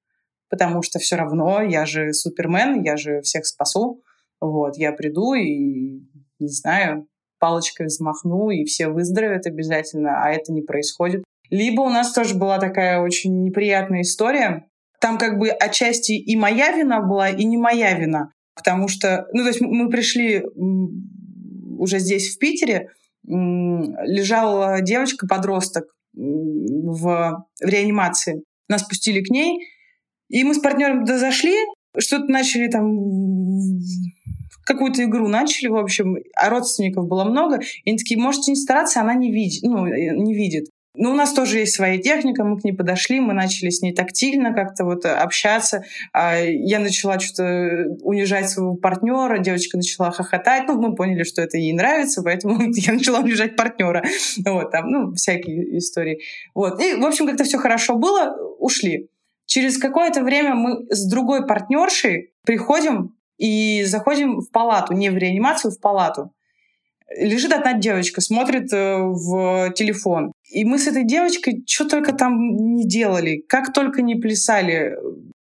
потому 0.50 0.82
что 0.82 1.00
все 1.00 1.16
равно 1.16 1.62
я 1.62 1.86
же 1.86 2.14
супермен, 2.14 2.82
я 2.82 2.96
же 2.96 3.22
всех 3.22 3.46
спасу. 3.46 4.02
Вот, 4.40 4.78
я 4.78 4.92
приду 4.92 5.34
и, 5.34 6.02
не 6.40 6.48
знаю, 6.48 7.08
палочкой 7.40 7.88
взмахну, 7.88 8.50
и 8.50 8.64
все 8.66 8.88
выздоровеют 8.88 9.46
обязательно, 9.48 10.22
а 10.24 10.32
это 10.32 10.52
не 10.54 10.62
происходит. 10.62 11.24
Либо 11.50 11.82
у 11.82 11.90
нас 11.90 12.14
тоже 12.14 12.36
была 12.36 12.58
такая 12.58 13.02
очень 13.02 13.44
неприятная 13.44 14.02
история. 14.02 14.66
Там 15.00 15.18
как 15.18 15.38
бы 15.38 15.50
отчасти 15.50 16.14
и 16.14 16.36
моя 16.38 16.72
вина 16.72 17.02
была, 17.02 17.30
и 17.30 17.44
не 17.44 17.58
моя 17.58 17.94
вина. 17.98 18.32
Потому 18.56 18.88
что, 18.88 19.28
ну, 19.34 19.42
то 19.42 19.48
есть 19.48 19.62
мы 19.62 19.90
пришли 19.90 20.44
уже 21.78 22.00
здесь, 22.00 22.36
в 22.36 22.40
Питере, 22.40 22.90
лежала 23.26 24.82
девочка-подросток 24.82 25.86
в, 26.14 27.46
реанимации. 27.62 28.44
Нас 28.70 28.84
пустили 28.84 29.22
к 29.22 29.30
ней, 29.30 29.60
и 30.30 30.44
мы 30.44 30.54
с 30.54 30.60
партнером 30.60 31.02
туда 31.02 31.18
зашли, 31.18 31.56
что-то 31.98 32.26
начали 32.26 32.68
там 32.68 32.86
какую-то 34.66 35.04
игру 35.04 35.28
начали, 35.28 35.68
в 35.68 35.76
общем, 35.76 36.16
а 36.36 36.50
родственников 36.50 37.08
было 37.08 37.26
много. 37.26 37.60
И 37.84 37.90
они 37.90 37.98
такие, 37.98 38.20
можете 38.20 38.52
не 38.52 38.58
стараться, 38.58 39.02
она 39.02 39.14
не 39.14 39.32
видит, 39.32 39.64
ну, 39.64 39.86
не 39.86 40.34
видит. 40.34 40.70
Ну, 40.96 41.12
у 41.12 41.16
нас 41.16 41.34
тоже 41.34 41.60
есть 41.60 41.74
своя 41.74 41.98
техника, 41.98 42.44
мы 42.44 42.60
к 42.60 42.64
ней 42.64 42.72
подошли, 42.72 43.20
мы 43.20 43.34
начали 43.34 43.72
с 43.72 43.82
ней 43.82 43.96
тактильно 43.96 44.54
как-то 44.54 44.86
вот 44.86 45.06
общаться. 45.06 45.84
А 46.12 46.36
я 46.38 46.78
начала 46.78 47.20
что-то 47.20 47.96
унижать 48.02 48.50
своего 48.50 48.76
партнера, 48.76 49.40
девочка 49.40 49.78
начала 49.78 50.12
хохотать, 50.12 50.68
ну, 50.68 50.80
мы 50.80 50.94
поняли, 50.94 51.24
что 51.24 51.42
это 51.42 51.58
ей 51.58 51.74
нравится, 51.74 52.22
поэтому 52.22 52.62
я 52.76 52.94
начала 52.94 53.20
унижать 53.20 53.56
партнера. 53.56 54.04
Вот, 54.46 54.70
там, 54.72 54.90
ну, 54.90 55.14
всякие 55.16 55.80
истории. 55.80 56.22
Вот. 56.54 56.80
И, 56.80 56.94
в 56.94 57.06
общем, 57.06 57.26
как-то 57.26 57.44
все 57.44 57.58
хорошо 57.58 57.96
было, 57.96 58.36
ушли. 58.60 59.10
Через 59.48 59.80
какое-то 59.80 60.22
время 60.22 60.54
мы 60.54 60.86
с 60.90 61.10
другой 61.10 61.48
партнершей 61.48 62.34
приходим 62.46 63.16
и 63.40 63.84
заходим 63.84 64.42
в 64.42 64.52
палату, 64.52 64.94
не 64.94 65.10
в 65.10 65.18
реанимацию, 65.18 65.72
в 65.72 65.80
палату. 65.80 66.32
Лежит 67.16 67.54
одна 67.54 67.74
девочка, 67.74 68.22
смотрит 68.22 68.72
э, 68.74 68.98
в 68.98 69.72
телефон. 69.76 70.34
И 70.50 70.66
мы 70.66 70.78
с 70.78 70.88
этой 70.88 71.04
девочкой 71.04 71.64
что 71.68 71.88
только 71.88 72.14
там 72.14 72.76
не 72.76 72.88
делали, 72.88 73.44
как 73.48 73.74
только 73.74 74.02
не 74.02 74.16
плясали. 74.16 74.96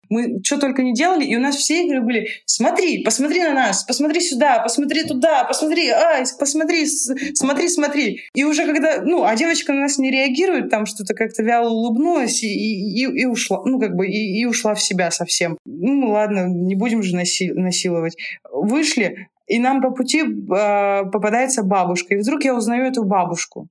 Мы 0.09 0.43
что 0.45 0.59
только 0.59 0.83
не 0.83 0.93
делали, 0.93 1.25
и 1.25 1.37
у 1.37 1.41
нас 1.41 1.57
все 1.57 1.87
игры 1.87 2.03
были 2.03 2.29
«Смотри, 2.45 3.03
посмотри 3.03 3.41
на 3.41 3.55
нас, 3.55 3.83
посмотри 3.85 4.21
сюда, 4.21 4.59
посмотри 4.59 5.05
туда, 5.05 5.45
посмотри, 5.45 5.89
ай, 5.89 6.25
посмотри, 6.39 6.87
смотри, 6.87 7.69
смотри». 7.69 8.21
И 8.35 8.45
уже 8.45 8.67
когда, 8.67 9.01
ну, 9.03 9.25
а 9.25 9.35
девочка 9.37 9.73
на 9.73 9.81
нас 9.81 9.97
не 9.97 10.11
реагирует, 10.11 10.69
там 10.69 10.85
что-то 10.85 11.15
как-то 11.15 11.43
вяло 11.43 11.71
улыбнулась 11.71 12.43
и, 12.43 12.49
и, 12.49 13.05
и 13.05 13.25
ушла, 13.25 13.63
ну, 13.65 13.81
как 13.81 13.95
бы, 13.95 14.07
и, 14.07 14.41
и 14.41 14.45
ушла 14.45 14.75
в 14.75 14.83
себя 14.83 15.11
совсем. 15.11 15.57
Ну, 15.65 16.11
ладно, 16.11 16.47
не 16.47 16.75
будем 16.75 17.03
же 17.03 17.17
наси 17.17 17.51
насиловать. 17.51 18.17
Вышли, 18.53 19.29
и 19.47 19.59
нам 19.59 19.83
по 19.83 19.91
пути 19.91 20.23
э, 20.23 21.05
попадается 21.11 21.63
бабушка. 21.63 22.15
И 22.15 22.19
вдруг 22.19 22.45
я 22.45 22.55
узнаю 22.55 22.87
эту 22.87 23.05
бабушку. 23.05 23.69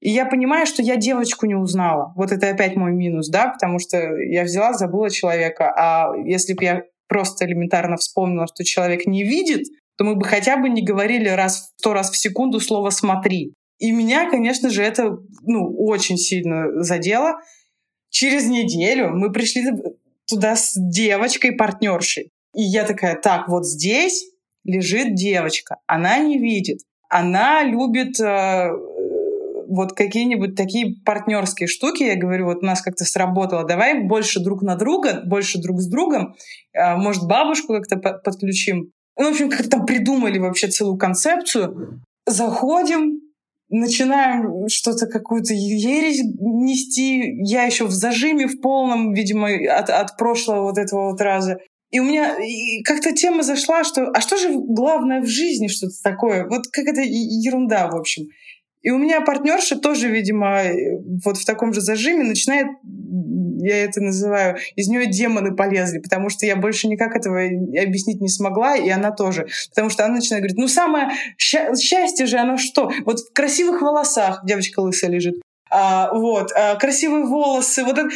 И 0.00 0.10
я 0.10 0.24
понимаю, 0.24 0.66
что 0.66 0.82
я 0.82 0.96
девочку 0.96 1.46
не 1.46 1.54
узнала. 1.54 2.12
Вот 2.16 2.32
это 2.32 2.48
опять 2.48 2.74
мой 2.74 2.92
минус, 2.92 3.28
да, 3.28 3.48
потому 3.48 3.78
что 3.78 3.98
я 4.16 4.44
взяла, 4.44 4.72
забыла 4.72 5.10
человека. 5.10 5.72
А 5.76 6.16
если 6.24 6.54
бы 6.54 6.64
я 6.64 6.82
просто 7.06 7.44
элементарно 7.44 7.96
вспомнила, 7.96 8.46
что 8.46 8.64
человек 8.64 9.06
не 9.06 9.24
видит, 9.24 9.66
то 9.96 10.04
мы 10.04 10.16
бы 10.16 10.24
хотя 10.24 10.56
бы 10.56 10.70
не 10.70 10.82
говорили 10.82 11.28
раз 11.28 11.72
сто 11.76 11.92
раз 11.92 12.10
в 12.10 12.16
секунду 12.16 12.60
слово 12.60 12.90
«смотри». 12.90 13.52
И 13.78 13.92
меня, 13.92 14.28
конечно 14.30 14.70
же, 14.70 14.82
это 14.82 15.18
ну, 15.42 15.74
очень 15.76 16.16
сильно 16.16 16.82
задело. 16.82 17.40
Через 18.10 18.46
неделю 18.46 19.10
мы 19.10 19.32
пришли 19.32 19.64
туда 20.26 20.56
с 20.56 20.72
девочкой-партнершей. 20.74 22.30
И 22.54 22.62
я 22.62 22.84
такая, 22.84 23.16
так, 23.16 23.48
вот 23.48 23.66
здесь 23.66 24.30
лежит 24.64 25.14
девочка, 25.14 25.76
она 25.86 26.18
не 26.18 26.38
видит, 26.38 26.78
она 27.08 27.62
любит 27.62 28.20
э, 28.20 28.70
вот 29.68 29.92
какие-нибудь 29.92 30.56
такие 30.56 30.96
партнерские 31.04 31.68
штуки, 31.68 32.02
я 32.02 32.16
говорю, 32.16 32.46
вот 32.46 32.62
у 32.62 32.66
нас 32.66 32.82
как-то 32.82 33.04
сработало, 33.04 33.64
давай 33.64 34.02
больше 34.02 34.40
друг 34.40 34.62
на 34.62 34.76
друга, 34.76 35.22
больше 35.24 35.60
друг 35.60 35.80
с 35.80 35.88
другом, 35.88 36.34
э, 36.72 36.96
может, 36.96 37.24
бабушку 37.26 37.74
как-то 37.74 37.96
подключим. 37.96 38.90
Ну, 39.16 39.28
в 39.28 39.32
общем, 39.32 39.50
как-то 39.50 39.70
там 39.70 39.86
придумали 39.86 40.38
вообще 40.38 40.68
целую 40.68 40.96
концепцию. 40.96 42.02
Заходим, 42.26 43.20
начинаем 43.68 44.68
что-то, 44.68 45.06
какую-то 45.06 45.54
ересь 45.54 46.22
нести. 46.38 47.36
Я 47.44 47.64
еще 47.64 47.84
в 47.84 47.92
зажиме 47.92 48.46
в 48.46 48.60
полном, 48.60 49.12
видимо, 49.12 49.48
от, 49.48 49.90
от 49.90 50.16
прошлого 50.16 50.62
вот 50.62 50.78
этого 50.78 51.10
вот 51.10 51.20
раза. 51.20 51.58
И 51.90 51.98
у 51.98 52.04
меня 52.04 52.36
как-то 52.84 53.12
тема 53.12 53.42
зашла, 53.42 53.82
что 53.84 54.10
а 54.14 54.20
что 54.20 54.36
же 54.36 54.50
главное 54.52 55.20
в 55.20 55.26
жизни 55.26 55.66
что-то 55.66 55.94
такое? 56.02 56.46
Вот 56.48 56.68
как 56.72 56.86
это 56.86 57.00
ерунда, 57.02 57.88
в 57.88 57.96
общем. 57.96 58.26
И 58.82 58.90
у 58.90 58.98
меня 58.98 59.20
партнерша 59.20 59.76
тоже, 59.76 60.08
видимо, 60.08 60.62
вот 61.24 61.36
в 61.36 61.44
таком 61.44 61.74
же 61.74 61.82
зажиме 61.82 62.24
начинает, 62.24 62.68
я 63.62 63.84
это 63.84 64.00
называю, 64.00 64.56
из 64.74 64.88
нее 64.88 65.06
демоны 65.06 65.54
полезли, 65.54 65.98
потому 65.98 66.30
что 66.30 66.46
я 66.46 66.56
больше 66.56 66.88
никак 66.88 67.14
этого 67.14 67.42
объяснить 67.44 68.22
не 68.22 68.28
смогла, 68.28 68.76
и 68.76 68.88
она 68.88 69.10
тоже. 69.10 69.48
Потому 69.68 69.90
что 69.90 70.04
она 70.04 70.14
начинает 70.14 70.42
говорить, 70.42 70.58
ну 70.58 70.66
самое 70.66 71.10
счастье 71.36 72.24
же, 72.24 72.38
оно 72.38 72.56
что? 72.56 72.90
Вот 73.04 73.20
в 73.20 73.32
красивых 73.34 73.82
волосах, 73.82 74.40
девочка 74.46 74.80
лысая 74.80 75.10
лежит, 75.10 75.34
а, 75.70 76.12
вот, 76.14 76.50
а, 76.52 76.76
красивые 76.76 77.26
волосы, 77.26 77.84
вот 77.84 77.98
это 77.98 78.08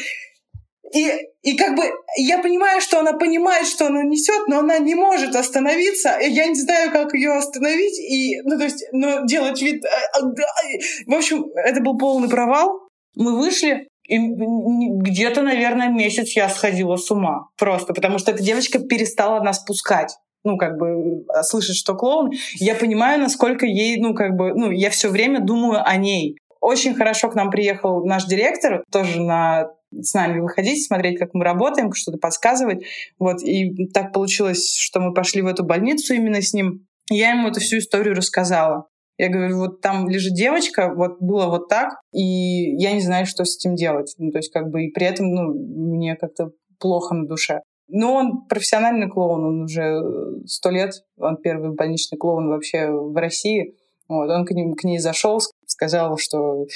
и, 0.94 1.10
и 1.42 1.56
как 1.56 1.76
бы 1.76 1.82
я 2.16 2.38
понимаю, 2.38 2.80
что 2.80 3.00
она 3.00 3.14
понимает, 3.14 3.66
что 3.66 3.86
она 3.86 4.04
несет, 4.04 4.46
но 4.46 4.60
она 4.60 4.78
не 4.78 4.94
может 4.94 5.34
остановиться. 5.34 6.16
И 6.18 6.30
я 6.30 6.46
не 6.46 6.54
знаю, 6.54 6.92
как 6.92 7.14
ее 7.14 7.32
остановить. 7.32 7.98
И, 7.98 8.40
ну, 8.44 8.56
то 8.56 8.64
есть, 8.64 8.84
ну, 8.92 9.26
делать 9.26 9.60
вид... 9.60 9.84
Э, 9.84 10.20
э, 10.20 10.78
в 11.06 11.14
общем, 11.14 11.46
это 11.56 11.80
был 11.80 11.98
полный 11.98 12.28
провал. 12.28 12.88
Мы 13.16 13.36
вышли, 13.36 13.88
и 14.06 14.18
где-то, 14.18 15.42
наверное, 15.42 15.88
месяц 15.88 16.36
я 16.36 16.48
сходила 16.48 16.96
с 16.96 17.10
ума. 17.10 17.48
Просто 17.58 17.92
потому 17.92 18.18
что 18.18 18.30
эта 18.30 18.42
девочка 18.42 18.78
перестала 18.78 19.42
нас 19.42 19.58
пускать 19.60 20.16
ну, 20.44 20.58
как 20.58 20.76
бы, 20.76 21.24
слышать, 21.42 21.76
что 21.76 21.94
клоун, 21.94 22.30
я 22.56 22.74
понимаю, 22.74 23.18
насколько 23.18 23.64
ей, 23.64 23.98
ну, 23.98 24.14
как 24.14 24.36
бы, 24.36 24.52
ну, 24.54 24.70
я 24.70 24.90
все 24.90 25.08
время 25.08 25.40
думаю 25.40 25.82
о 25.82 25.96
ней. 25.96 26.36
Очень 26.64 26.94
хорошо 26.94 27.28
к 27.28 27.34
нам 27.34 27.50
приехал 27.50 28.06
наш 28.06 28.24
директор, 28.24 28.84
тоже 28.90 29.20
на 29.20 29.68
с 29.92 30.14
нами 30.14 30.40
выходить, 30.40 30.82
смотреть, 30.82 31.18
как 31.18 31.34
мы 31.34 31.44
работаем, 31.44 31.92
что-то 31.92 32.16
подсказывать. 32.16 32.86
Вот. 33.18 33.42
И 33.42 33.88
так 33.92 34.14
получилось, 34.14 34.74
что 34.74 34.98
мы 34.98 35.12
пошли 35.12 35.42
в 35.42 35.46
эту 35.46 35.62
больницу 35.62 36.14
именно 36.14 36.40
с 36.40 36.54
ним. 36.54 36.86
я 37.10 37.32
ему 37.32 37.48
эту 37.48 37.60
всю 37.60 37.76
историю 37.76 38.14
рассказала. 38.14 38.86
Я 39.18 39.28
говорю, 39.28 39.58
вот 39.58 39.82
там 39.82 40.08
лежит 40.08 40.32
девочка, 40.32 40.90
вот 40.96 41.20
было 41.20 41.48
вот 41.48 41.68
так, 41.68 42.00
и 42.14 42.74
я 42.80 42.92
не 42.92 43.02
знаю, 43.02 43.26
что 43.26 43.44
с 43.44 43.58
этим 43.58 43.74
делать. 43.74 44.14
Ну, 44.16 44.30
то 44.30 44.38
есть 44.38 44.50
как 44.50 44.70
бы 44.70 44.86
и 44.86 44.90
при 44.90 45.04
этом, 45.04 45.34
ну, 45.34 45.52
мне 45.52 46.16
как-то 46.16 46.52
плохо 46.80 47.14
на 47.14 47.26
душе. 47.26 47.60
Но 47.88 48.14
он 48.14 48.46
профессиональный 48.46 49.10
клоун, 49.10 49.44
он 49.44 49.62
уже 49.64 50.00
сто 50.46 50.70
лет, 50.70 50.94
он 51.18 51.36
первый 51.36 51.74
больничный 51.74 52.16
клоун 52.16 52.48
вообще 52.48 52.90
в 52.90 53.14
России. 53.14 53.76
Вот, 54.08 54.30
он 54.30 54.44
к, 54.44 54.50
ним, 54.50 54.74
к 54.74 54.84
ней 54.84 54.98
зашел, 54.98 55.40
сказал, 55.74 56.16
что 56.18 56.66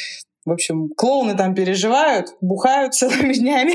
в 0.44 0.52
общем, 0.52 0.88
клоуны 0.96 1.36
там 1.36 1.54
переживают, 1.54 2.28
бухают 2.40 2.94
целыми 2.94 3.34
днями. 3.34 3.74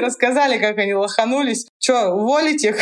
Рассказали, 0.00 0.58
как 0.58 0.78
они 0.78 0.94
лоханулись. 0.94 1.66
Че, 1.78 2.08
уволить 2.08 2.64
их? 2.64 2.76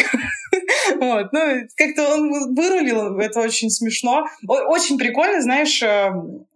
Вот. 1.01 1.33
Ну, 1.33 1.41
как-то 1.77 2.15
он 2.15 2.55
вырулил, 2.55 3.19
это 3.19 3.41
очень 3.41 3.71
смешно. 3.71 4.27
Очень 4.47 4.99
прикольно, 4.99 5.41
знаешь, 5.41 5.83
э, 5.83 6.11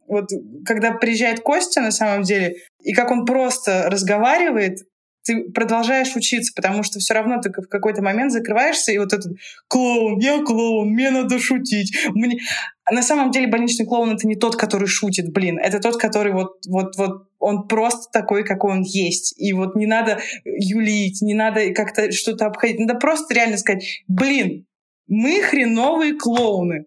вот 0.07 0.29
когда 0.67 0.93
приезжает 0.93 1.41
Костя 1.41 1.81
на 1.81 1.91
самом 1.91 2.23
деле, 2.23 2.57
и 2.83 2.93
как 2.93 3.11
он 3.11 3.25
просто 3.25 3.89
разговаривает, 3.89 4.81
ты 5.27 5.51
продолжаешь 5.51 6.15
учиться, 6.15 6.53
потому 6.55 6.83
что 6.83 7.01
все 7.01 7.15
равно 7.15 7.41
ты 7.41 7.51
в 7.51 7.69
какой-то 7.69 8.03
момент 8.03 8.33
закрываешься, 8.33 8.93
и 8.93 8.99
вот 8.99 9.13
этот 9.13 9.33
клоун, 9.69 10.19
я 10.21 10.43
клоун, 10.43 10.91
мне 10.91 11.11
надо 11.11 11.39
шутить. 11.39 11.97
Мне... 12.15 12.39
А 12.85 12.93
на 12.93 13.03
самом 13.03 13.33
деле 13.33 13.49
больничный 13.49 13.85
клоун 13.85 14.13
это 14.13 14.27
не 14.29 14.37
тот, 14.37 14.55
который 14.57 14.87
шутит, 14.87 15.33
блин, 15.33 15.59
это 15.59 15.81
тот, 15.81 15.97
который 15.97 16.33
вот, 16.33 16.59
вот, 16.69 16.97
вот 16.97 17.29
он 17.39 17.67
просто 17.67 18.11
такой, 18.13 18.45
какой 18.45 18.73
он 18.73 18.83
есть. 18.83 19.35
И 19.39 19.53
вот 19.53 19.75
не 19.75 19.87
надо 19.87 20.21
юлить, 20.45 21.21
не 21.21 21.35
надо 21.35 21.73
как-то 21.75 22.13
что-то 22.13 22.47
обходить. 22.47 22.79
Надо 22.79 22.95
просто 22.95 23.35
реально 23.35 23.59
сказать, 23.59 23.85
блин, 24.07 24.67
мы 25.09 25.41
хреновые 25.43 26.15
клоуны. 26.15 26.87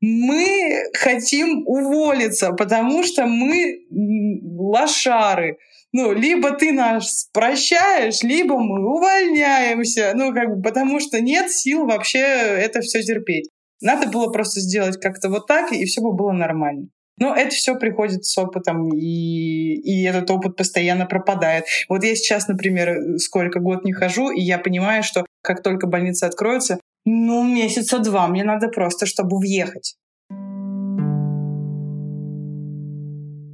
Мы 0.00 0.84
хотим 0.94 1.66
уволиться, 1.66 2.52
потому 2.52 3.02
что 3.02 3.26
мы 3.26 3.80
лошары 3.90 5.58
ну, 5.96 6.12
либо 6.12 6.50
ты 6.52 6.72
нас 6.72 7.30
прощаешь, 7.32 8.22
либо 8.22 8.58
мы 8.58 8.86
увольняемся, 8.86 10.12
ну, 10.14 10.34
как 10.34 10.54
бы, 10.54 10.60
потому 10.60 11.00
что 11.00 11.22
нет 11.22 11.50
сил 11.50 11.86
вообще 11.86 12.18
это 12.18 12.82
все 12.82 13.02
терпеть. 13.02 13.48
Надо 13.80 14.06
было 14.06 14.30
просто 14.30 14.60
сделать 14.60 15.00
как-то 15.00 15.30
вот 15.30 15.46
так, 15.46 15.72
и 15.72 15.86
все 15.86 16.02
бы 16.02 16.12
было 16.12 16.32
нормально. 16.32 16.88
Но 17.18 17.34
это 17.34 17.48
все 17.48 17.76
приходит 17.76 18.26
с 18.26 18.36
опытом, 18.36 18.94
и, 18.94 19.00
и 19.00 20.04
этот 20.04 20.30
опыт 20.30 20.56
постоянно 20.56 21.06
пропадает. 21.06 21.64
Вот 21.88 22.04
я 22.04 22.14
сейчас, 22.14 22.46
например, 22.46 23.16
сколько 23.16 23.60
год 23.60 23.86
не 23.86 23.94
хожу, 23.94 24.30
и 24.30 24.42
я 24.42 24.58
понимаю, 24.58 25.02
что 25.02 25.24
как 25.42 25.62
только 25.62 25.86
больница 25.86 26.26
откроется, 26.26 26.78
ну, 27.06 27.42
месяца 27.42 28.00
два 28.00 28.28
мне 28.28 28.44
надо 28.44 28.68
просто, 28.68 29.06
чтобы 29.06 29.38
въехать. 29.38 29.94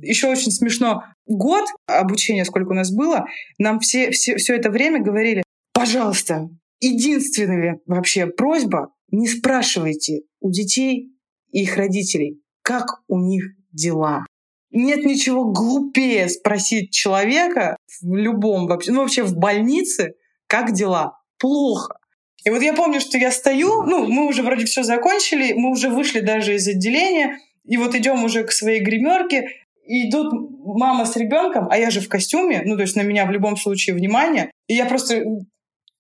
Еще 0.03 0.29
очень 0.29 0.51
смешно. 0.51 1.05
Год 1.27 1.65
обучения, 1.87 2.45
сколько 2.45 2.71
у 2.71 2.75
нас 2.75 2.93
было, 2.93 3.27
нам 3.59 3.81
все, 3.81 4.11
все, 4.11 4.37
все 4.37 4.57
это 4.57 4.71
время 4.71 5.03
говорили, 5.03 5.43
пожалуйста, 5.73 6.49
единственная 6.81 7.81
вообще 7.87 8.27
просьба, 8.27 8.93
не 9.11 9.29
спрашивайте 9.29 10.23
у 10.41 10.51
детей 10.51 11.13
и 11.53 11.63
их 11.63 11.77
родителей, 11.77 12.41
как 12.63 13.03
у 13.09 13.19
них 13.19 13.45
дела. 13.73 14.27
Нет 14.71 15.05
ничего 15.05 15.45
глупее 15.45 16.29
спросить 16.29 16.93
человека 16.93 17.77
в 18.01 18.15
любом 18.15 18.67
вообще, 18.67 18.93
ну 18.93 19.01
вообще 19.01 19.23
в 19.23 19.37
больнице, 19.37 20.15
как 20.47 20.73
дела. 20.73 21.19
Плохо. 21.39 21.97
И 22.45 22.51
вот 22.51 22.63
я 22.63 22.73
помню, 22.73 23.01
что 23.01 23.19
я 23.19 23.31
стою, 23.31 23.83
ну, 23.83 24.07
мы 24.07 24.27
уже 24.27 24.43
вроде 24.43 24.65
все 24.65 24.83
закончили, 24.83 25.53
мы 25.53 25.71
уже 25.71 25.89
вышли 25.89 26.21
даже 26.21 26.55
из 26.55 26.67
отделения, 26.67 27.39
и 27.65 27.77
вот 27.77 27.95
идем 27.95 28.25
уже 28.25 28.43
к 28.45 28.51
своей 28.51 28.81
гримерке, 28.81 29.47
идут 29.85 30.33
мама 30.65 31.05
с 31.05 31.17
ребенком, 31.17 31.69
а 31.71 31.77
я 31.77 31.91
же 31.91 32.01
в 32.01 32.09
костюме, 32.09 32.63
ну, 32.65 32.77
то 32.77 32.83
есть 32.83 32.97
на 32.97 33.03
меня 33.03 33.27
в 33.27 33.31
любом 33.31 33.57
случае 33.57 33.97
внимание, 33.97 34.51
и 34.67 34.75
я 34.75 34.87
просто 34.87 35.23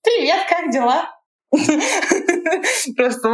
«Привет, 0.02 0.46
как 0.48 0.72
дела?» 0.72 1.08
Просто 2.96 3.28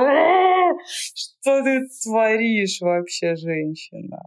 что 1.15 1.63
ты 1.63 1.87
творишь 2.03 2.81
вообще, 2.81 3.37
женщина? 3.37 4.23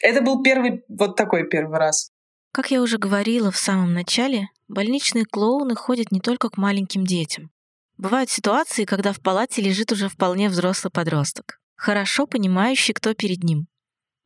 Это 0.00 0.22
был 0.22 0.42
первый, 0.42 0.82
вот 0.88 1.16
такой 1.16 1.48
первый 1.48 1.78
раз. 1.78 2.10
Как 2.52 2.70
я 2.70 2.80
уже 2.80 2.98
говорила 2.98 3.50
в 3.50 3.56
самом 3.56 3.92
начале, 3.92 4.48
больничные 4.68 5.24
клоуны 5.24 5.74
ходят 5.74 6.12
не 6.12 6.20
только 6.20 6.48
к 6.48 6.56
маленьким 6.56 7.04
детям. 7.04 7.50
Бывают 7.96 8.30
ситуации, 8.30 8.84
когда 8.84 9.12
в 9.12 9.20
палате 9.20 9.62
лежит 9.62 9.90
уже 9.92 10.08
вполне 10.08 10.48
взрослый 10.48 10.90
подросток, 10.90 11.60
хорошо 11.76 12.26
понимающий, 12.26 12.94
кто 12.94 13.14
перед 13.14 13.42
ним 13.42 13.66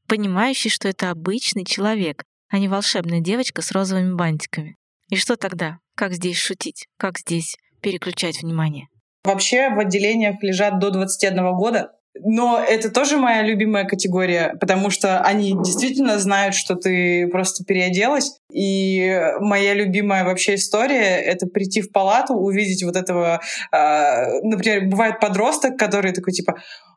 понимающий, 0.06 0.70
что 0.70 0.88
это 0.88 1.10
обычный 1.10 1.64
человек, 1.64 2.24
а 2.48 2.58
не 2.58 2.68
волшебная 2.68 3.20
девочка 3.20 3.62
с 3.62 3.72
розовыми 3.72 4.14
бантиками. 4.14 4.76
И 5.10 5.16
что 5.16 5.36
тогда? 5.36 5.78
Как 5.94 6.12
здесь 6.12 6.38
шутить? 6.38 6.86
Как 6.98 7.18
здесь 7.18 7.56
переключать 7.80 8.42
внимание? 8.42 8.88
Вообще 9.24 9.70
в 9.70 9.78
отделениях 9.78 10.36
лежат 10.42 10.78
до 10.78 10.90
21 10.90 11.54
года, 11.54 11.92
но 12.22 12.62
это 12.66 12.90
тоже 12.90 13.16
моя 13.16 13.42
любимая 13.42 13.84
категория, 13.84 14.54
потому 14.60 14.90
что 14.90 15.20
они 15.20 15.52
действительно 15.52 16.18
знают, 16.18 16.54
что 16.54 16.74
ты 16.74 17.28
просто 17.28 17.64
переоделась. 17.64 18.38
И 18.52 19.20
моя 19.40 19.74
любимая 19.74 20.24
вообще 20.24 20.54
история— 20.54 21.16
это 21.24 21.46
прийти 21.46 21.82
в 21.82 21.92
палату, 21.92 22.34
увидеть 22.34 22.82
вот 22.84 22.96
этого... 22.96 23.40
Э, 23.72 24.40
например, 24.42 24.86
бывает 24.88 25.20
подросток, 25.20 25.76
который 25.78 26.12
такой 26.12 26.32
типа 26.32 26.56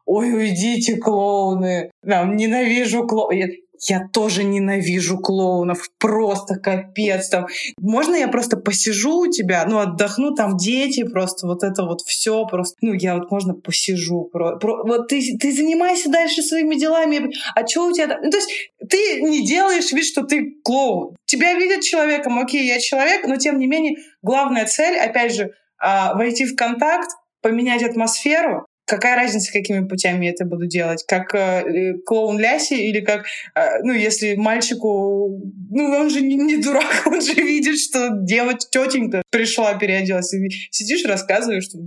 ой, 0.10 0.34
уйдите, 0.34 0.98
клоуны, 0.98 1.92
там, 2.04 2.36
ненавижу 2.36 3.06
клоунов 3.06 3.52
я 3.88 4.08
тоже 4.12 4.44
ненавижу 4.44 5.20
клоунов, 5.20 5.90
просто 6.00 6.56
капец 6.56 7.30
там. 7.30 7.48
Можно 7.80 8.16
я 8.16 8.28
просто 8.28 8.58
посижу 8.58 9.20
у 9.20 9.28
тебя, 9.28 9.66
ну, 9.66 9.80
отдохну, 9.80 10.34
там 10.36 10.58
дети, 10.58 11.04
просто 11.04 11.48
вот 11.48 11.64
это 11.64 11.84
вот 11.84 12.02
все 12.02 12.46
просто, 12.46 12.76
ну, 12.82 12.94
я 12.94 13.16
вот 13.16 13.32
можно 13.32 13.54
посижу, 13.54 14.26
про, 14.26 14.58
про, 14.58 14.84
вот 14.84 15.08
ты, 15.08 15.22
ты 15.40 15.52
занимайся 15.54 16.10
дальше 16.10 16.42
своими 16.42 16.76
делами, 16.76 17.34
а 17.56 17.66
что 17.66 17.88
у 17.88 17.94
тебя 17.94 18.20
Ну, 18.22 18.30
то 18.30 18.38
есть 18.38 18.50
ты 18.90 19.22
не 19.22 19.46
делаешь 19.46 19.92
вид, 19.92 20.06
что 20.06 20.24
ты 20.24 20.56
клоун. 20.64 21.16
Тебя 21.26 21.54
видят 21.54 21.82
человеком, 21.82 22.38
окей, 22.40 22.68
я 22.68 22.80
человек, 22.80 23.26
но 23.26 23.38
тем 23.38 23.60
не 23.60 23.68
менее 23.68 23.96
главная 24.22 24.66
цель, 24.66 24.98
опять 24.98 25.34
же, 25.34 25.52
а, 25.78 26.16
войти 26.16 26.46
в 26.46 26.56
контакт, 26.56 27.10
поменять 27.42 27.84
атмосферу, 27.84 28.66
Какая 28.90 29.16
разница, 29.16 29.54
какими 29.54 29.88
путями 29.88 30.26
я 30.26 30.32
это 30.32 30.46
буду 30.46 30.66
делать? 30.66 31.04
Как 31.08 31.36
э, 31.36 31.94
клоун 32.08 32.40
Ляси 32.40 32.74
или 32.74 33.02
как, 33.02 33.28
э, 33.54 33.84
ну, 33.84 33.94
если 33.94 34.34
мальчику, 34.36 35.40
ну, 35.70 35.84
он 35.92 36.10
же 36.10 36.22
не, 36.22 36.34
не 36.34 36.58
дурак, 36.58 37.04
он 37.06 37.22
же 37.22 37.36
видит, 37.36 37.80
что 37.80 38.10
девочка, 38.24 38.68
тетенька 38.72 39.22
пришла, 39.30 39.76
переоделась. 39.76 40.34
И 40.34 40.50
сидишь, 40.72 41.06
рассказываешь, 41.06 41.66
что 41.66 41.78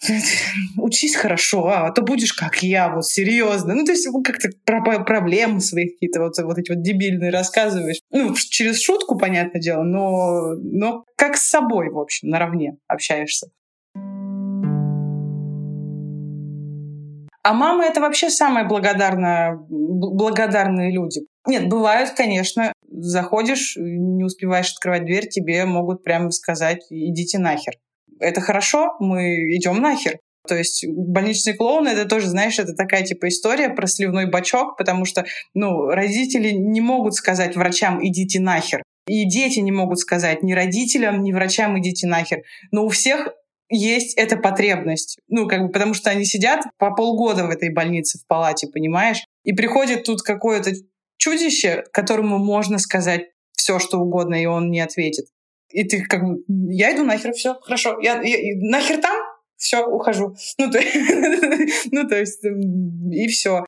учись 0.78 1.16
хорошо, 1.16 1.66
а, 1.66 1.88
а 1.88 1.90
то 1.90 2.02
будешь 2.02 2.34
как 2.34 2.62
я, 2.62 2.88
вот 2.88 3.04
серьезно. 3.04 3.74
Ну, 3.74 3.84
то 3.84 3.90
есть 3.90 4.06
как-то 4.24 4.50
про 4.64 4.80
проблемы 5.02 5.60
своих 5.60 5.94
какие-то 5.94 6.20
вот, 6.20 6.38
вот 6.38 6.56
эти 6.56 6.70
вот 6.70 6.82
дебильные 6.82 7.32
рассказываешь. 7.32 7.98
Ну, 8.10 8.32
через 8.36 8.80
шутку, 8.80 9.18
понятное 9.18 9.60
дело, 9.60 9.82
но, 9.82 10.54
но 10.54 11.04
как 11.16 11.36
с 11.36 11.48
собой, 11.48 11.90
в 11.90 11.98
общем, 11.98 12.28
наравне 12.28 12.76
общаешься. 12.86 13.48
А 17.46 17.52
мамы— 17.52 17.84
это 17.86 18.00
вообще 18.00 18.28
самые 18.28 18.66
благодарные, 18.66 19.56
благодарные 19.68 20.90
люди. 20.90 21.20
Нет, 21.46 21.68
бывают, 21.68 22.10
конечно, 22.10 22.72
заходишь, 22.90 23.76
не 23.76 24.24
успеваешь 24.24 24.72
открывать 24.72 25.04
дверь, 25.04 25.28
тебе 25.28 25.64
могут 25.64 26.02
прямо 26.02 26.32
сказать 26.32 26.84
«идите 26.90 27.38
нахер». 27.38 27.74
Это 28.18 28.40
хорошо, 28.40 28.96
мы 28.98 29.54
идем 29.54 29.80
нахер. 29.80 30.18
То 30.48 30.56
есть 30.56 30.84
больничный 30.88 31.54
клоун— 31.54 31.86
это 31.86 32.04
тоже, 32.04 32.26
знаешь, 32.26 32.58
это 32.58 32.74
такая 32.74 33.04
типа 33.04 33.28
история 33.28 33.68
про 33.68 33.86
сливной 33.86 34.28
бачок, 34.28 34.76
потому 34.76 35.04
что, 35.04 35.24
ну, 35.54 35.86
родители 35.86 36.50
не 36.50 36.80
могут 36.80 37.14
сказать 37.14 37.54
врачам 37.54 38.04
«идите 38.04 38.40
нахер». 38.40 38.82
И 39.06 39.24
дети 39.24 39.60
не 39.60 39.70
могут 39.70 40.00
сказать 40.00 40.42
ни 40.42 40.52
родителям, 40.52 41.22
ни 41.22 41.32
врачам 41.32 41.78
«идите 41.78 42.08
нахер». 42.08 42.42
Но 42.72 42.86
у 42.86 42.88
всех 42.88 43.28
есть 43.68 44.16
эта 44.16 44.36
потребность. 44.36 45.18
Ну, 45.28 45.46
как 45.48 45.62
бы, 45.62 45.68
потому 45.70 45.94
что 45.94 46.10
они 46.10 46.24
сидят 46.24 46.64
по 46.78 46.94
полгода 46.94 47.46
в 47.46 47.50
этой 47.50 47.72
больнице 47.72 48.18
в 48.18 48.26
палате, 48.26 48.68
понимаешь? 48.68 49.24
И 49.44 49.52
приходит 49.52 50.04
тут 50.04 50.22
какое-то 50.22 50.72
чудище, 51.16 51.84
которому 51.92 52.38
можно 52.38 52.78
сказать 52.78 53.26
все, 53.52 53.78
что 53.78 53.98
угодно, 53.98 54.40
и 54.40 54.46
он 54.46 54.70
не 54.70 54.80
ответит. 54.80 55.26
И 55.70 55.84
ты 55.84 56.02
как 56.02 56.22
бы, 56.22 56.44
я 56.48 56.94
иду 56.94 57.04
нахер, 57.04 57.32
все, 57.32 57.54
хорошо, 57.60 57.98
я, 58.00 58.20
я 58.22 58.38
нахер 58.56 59.00
там, 59.00 59.16
все, 59.56 59.84
ухожу. 59.84 60.36
Ну, 60.58 60.70
то, 60.70 60.78
ну, 61.90 62.08
то 62.08 62.18
есть, 62.18 62.44
и 62.44 63.26
все. 63.28 63.64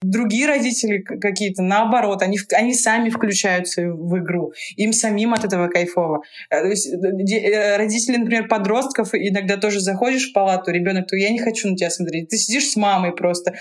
Другие 0.00 0.46
родители 0.46 0.98
какие-то, 0.98 1.62
наоборот, 1.62 2.22
они, 2.22 2.38
они 2.52 2.72
сами 2.72 3.10
включаются 3.10 3.82
в 3.82 4.18
игру. 4.18 4.52
Им 4.76 4.92
самим 4.92 5.34
от 5.34 5.44
этого 5.44 5.66
кайфово. 5.68 6.22
Э, 6.50 6.60
то 6.60 6.68
есть, 6.68 6.86
э, 6.86 7.76
родители, 7.76 8.16
например, 8.16 8.46
подростков, 8.46 9.10
иногда 9.12 9.56
тоже 9.56 9.80
заходишь 9.80 10.30
в 10.30 10.32
палату, 10.32 10.70
ребенок, 10.70 11.08
то 11.08 11.16
я 11.16 11.30
не 11.30 11.40
хочу 11.40 11.68
на 11.68 11.76
тебя 11.76 11.90
смотреть. 11.90 12.28
Ты 12.28 12.36
сидишь 12.36 12.68
с 12.68 12.76
мамой 12.76 13.12
просто. 13.12 13.54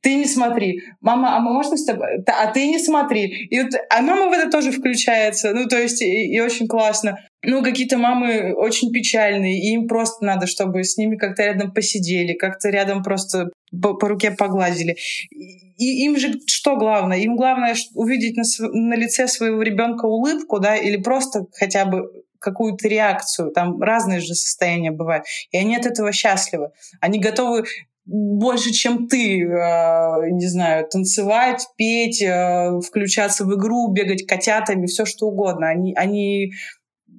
Ты 0.00 0.16
не 0.16 0.26
смотри. 0.26 0.82
Мама, 1.00 1.36
а 1.36 1.40
мы 1.40 1.52
можно 1.52 1.76
с 1.76 1.84
тобой? 1.84 2.24
А 2.26 2.50
ты 2.50 2.66
не 2.66 2.80
смотри. 2.80 3.26
И 3.26 3.60
вот, 3.60 3.70
а 3.88 4.02
мама 4.02 4.28
в 4.28 4.32
это 4.32 4.50
тоже 4.50 4.72
включается. 4.72 5.52
Ну, 5.52 5.66
то 5.66 5.78
есть, 5.78 6.02
и, 6.02 6.34
и 6.34 6.40
очень 6.40 6.66
классно 6.66 7.16
ну, 7.42 7.62
какие-то 7.62 7.98
мамы 7.98 8.54
очень 8.54 8.90
печальные, 8.90 9.60
и 9.60 9.72
им 9.72 9.86
просто 9.86 10.24
надо, 10.24 10.46
чтобы 10.46 10.82
с 10.82 10.96
ними 10.96 11.16
как-то 11.16 11.44
рядом 11.44 11.72
посидели, 11.72 12.32
как-то 12.32 12.70
рядом 12.70 13.02
просто 13.02 13.50
по, 13.70 13.94
по 13.94 14.08
руке 14.08 14.30
погладили. 14.32 14.96
И 15.30 16.04
им 16.04 16.16
же 16.16 16.32
что 16.46 16.76
главное? 16.76 17.18
Им 17.18 17.36
главное 17.36 17.76
увидеть 17.94 18.36
на, 18.36 18.42
на 18.72 18.94
лице 18.94 19.28
своего 19.28 19.62
ребенка 19.62 20.06
улыбку, 20.06 20.58
да, 20.58 20.76
или 20.76 20.96
просто 20.96 21.46
хотя 21.52 21.84
бы 21.84 22.10
какую-то 22.38 22.88
реакцию. 22.88 23.50
Там 23.50 23.80
разные 23.82 24.20
же 24.20 24.34
состояния 24.34 24.90
бывают. 24.90 25.24
И 25.50 25.56
они 25.56 25.76
от 25.76 25.86
этого 25.86 26.12
счастливы. 26.12 26.70
Они 27.00 27.18
готовы 27.18 27.64
больше, 28.06 28.70
чем 28.70 29.08
ты, 29.08 29.42
э, 29.42 30.30
не 30.30 30.46
знаю, 30.46 30.86
танцевать, 30.88 31.66
петь, 31.76 32.22
э, 32.22 32.80
включаться 32.80 33.44
в 33.44 33.54
игру, 33.56 33.90
бегать 33.92 34.26
котятами, 34.26 34.86
все 34.86 35.04
что 35.04 35.26
угодно. 35.26 35.68
Они, 35.68 35.92
они 35.94 36.52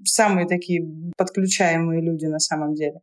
самые 0.07 0.47
такие 0.47 0.83
подключаемые 1.17 2.01
люди 2.01 2.25
на 2.25 2.39
самом 2.39 2.73
деле. 2.73 2.99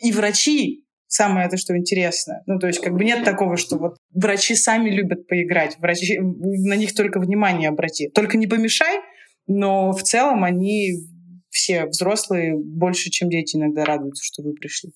И 0.00 0.12
врачи, 0.12 0.84
самое 1.06 1.46
это, 1.46 1.56
что 1.56 1.76
интересно. 1.76 2.42
Ну, 2.46 2.58
то 2.58 2.66
есть 2.66 2.80
как 2.80 2.94
бы 2.94 3.04
нет 3.04 3.24
такого, 3.24 3.56
что 3.56 3.76
вот 3.78 3.96
врачи 4.12 4.54
сами 4.54 4.90
любят 4.90 5.26
поиграть, 5.26 5.78
врачи, 5.78 6.18
на 6.18 6.76
них 6.76 6.94
только 6.94 7.20
внимание 7.20 7.68
обрати. 7.68 8.08
Только 8.08 8.36
не 8.36 8.46
помешай, 8.46 9.00
но 9.46 9.92
в 9.92 10.02
целом 10.02 10.44
они 10.44 10.92
все 11.50 11.86
взрослые 11.86 12.54
больше, 12.56 13.10
чем 13.10 13.30
дети 13.30 13.56
иногда 13.56 13.84
радуются, 13.84 14.22
что 14.24 14.42
вы 14.42 14.52
пришли. 14.52 14.92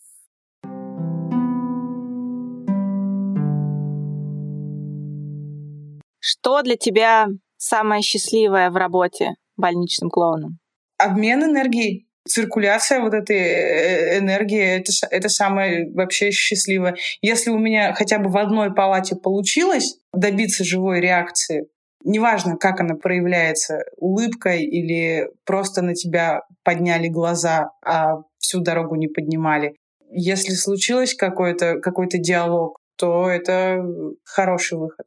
Что 6.25 6.63
для 6.63 6.77
тебя 6.77 7.27
самое 7.57 8.03
счастливое 8.03 8.71
в 8.71 8.77
работе 8.77 9.35
больничным 9.57 10.09
клоуном? 10.09 10.62
Обмен 11.05 11.45
энергией, 11.45 12.07
циркуляция 12.27 13.01
вот 13.01 13.15
этой 13.15 13.37
э, 13.37 14.19
энергии 14.19 14.61
это, 14.61 14.93
это 15.11 15.29
самое 15.29 15.91
вообще 15.93 16.31
счастливое. 16.31 16.97
Если 17.21 17.51
у 17.51 17.59
меня 17.59 17.93
хотя 17.95 18.19
бы 18.19 18.31
в 18.31 18.37
одной 18.37 18.75
палате 18.75 19.17
получилось 19.17 19.99
добиться 20.13 20.65
живой 20.65 21.01
реакции, 21.01 21.67
неважно, 22.05 22.57
как 22.57 22.81
она 22.81 22.95
проявляется, 22.95 23.85
улыбкой 23.97 24.65
или 24.65 25.29
просто 25.45 25.83
на 25.83 25.95
тебя 25.95 26.43
подняли 26.65 27.09
глаза, 27.09 27.71
а 27.85 28.23
всю 28.39 28.61
дорогу 28.61 28.97
не 28.97 29.09
поднимали. 29.09 29.77
Если 30.11 30.53
случилось 30.53 31.15
какой-то 31.15 31.81
какой 31.81 32.09
диалог, 32.09 32.77
то 32.97 33.29
это 33.29 33.83
хороший 34.25 34.79
выход. 34.79 35.07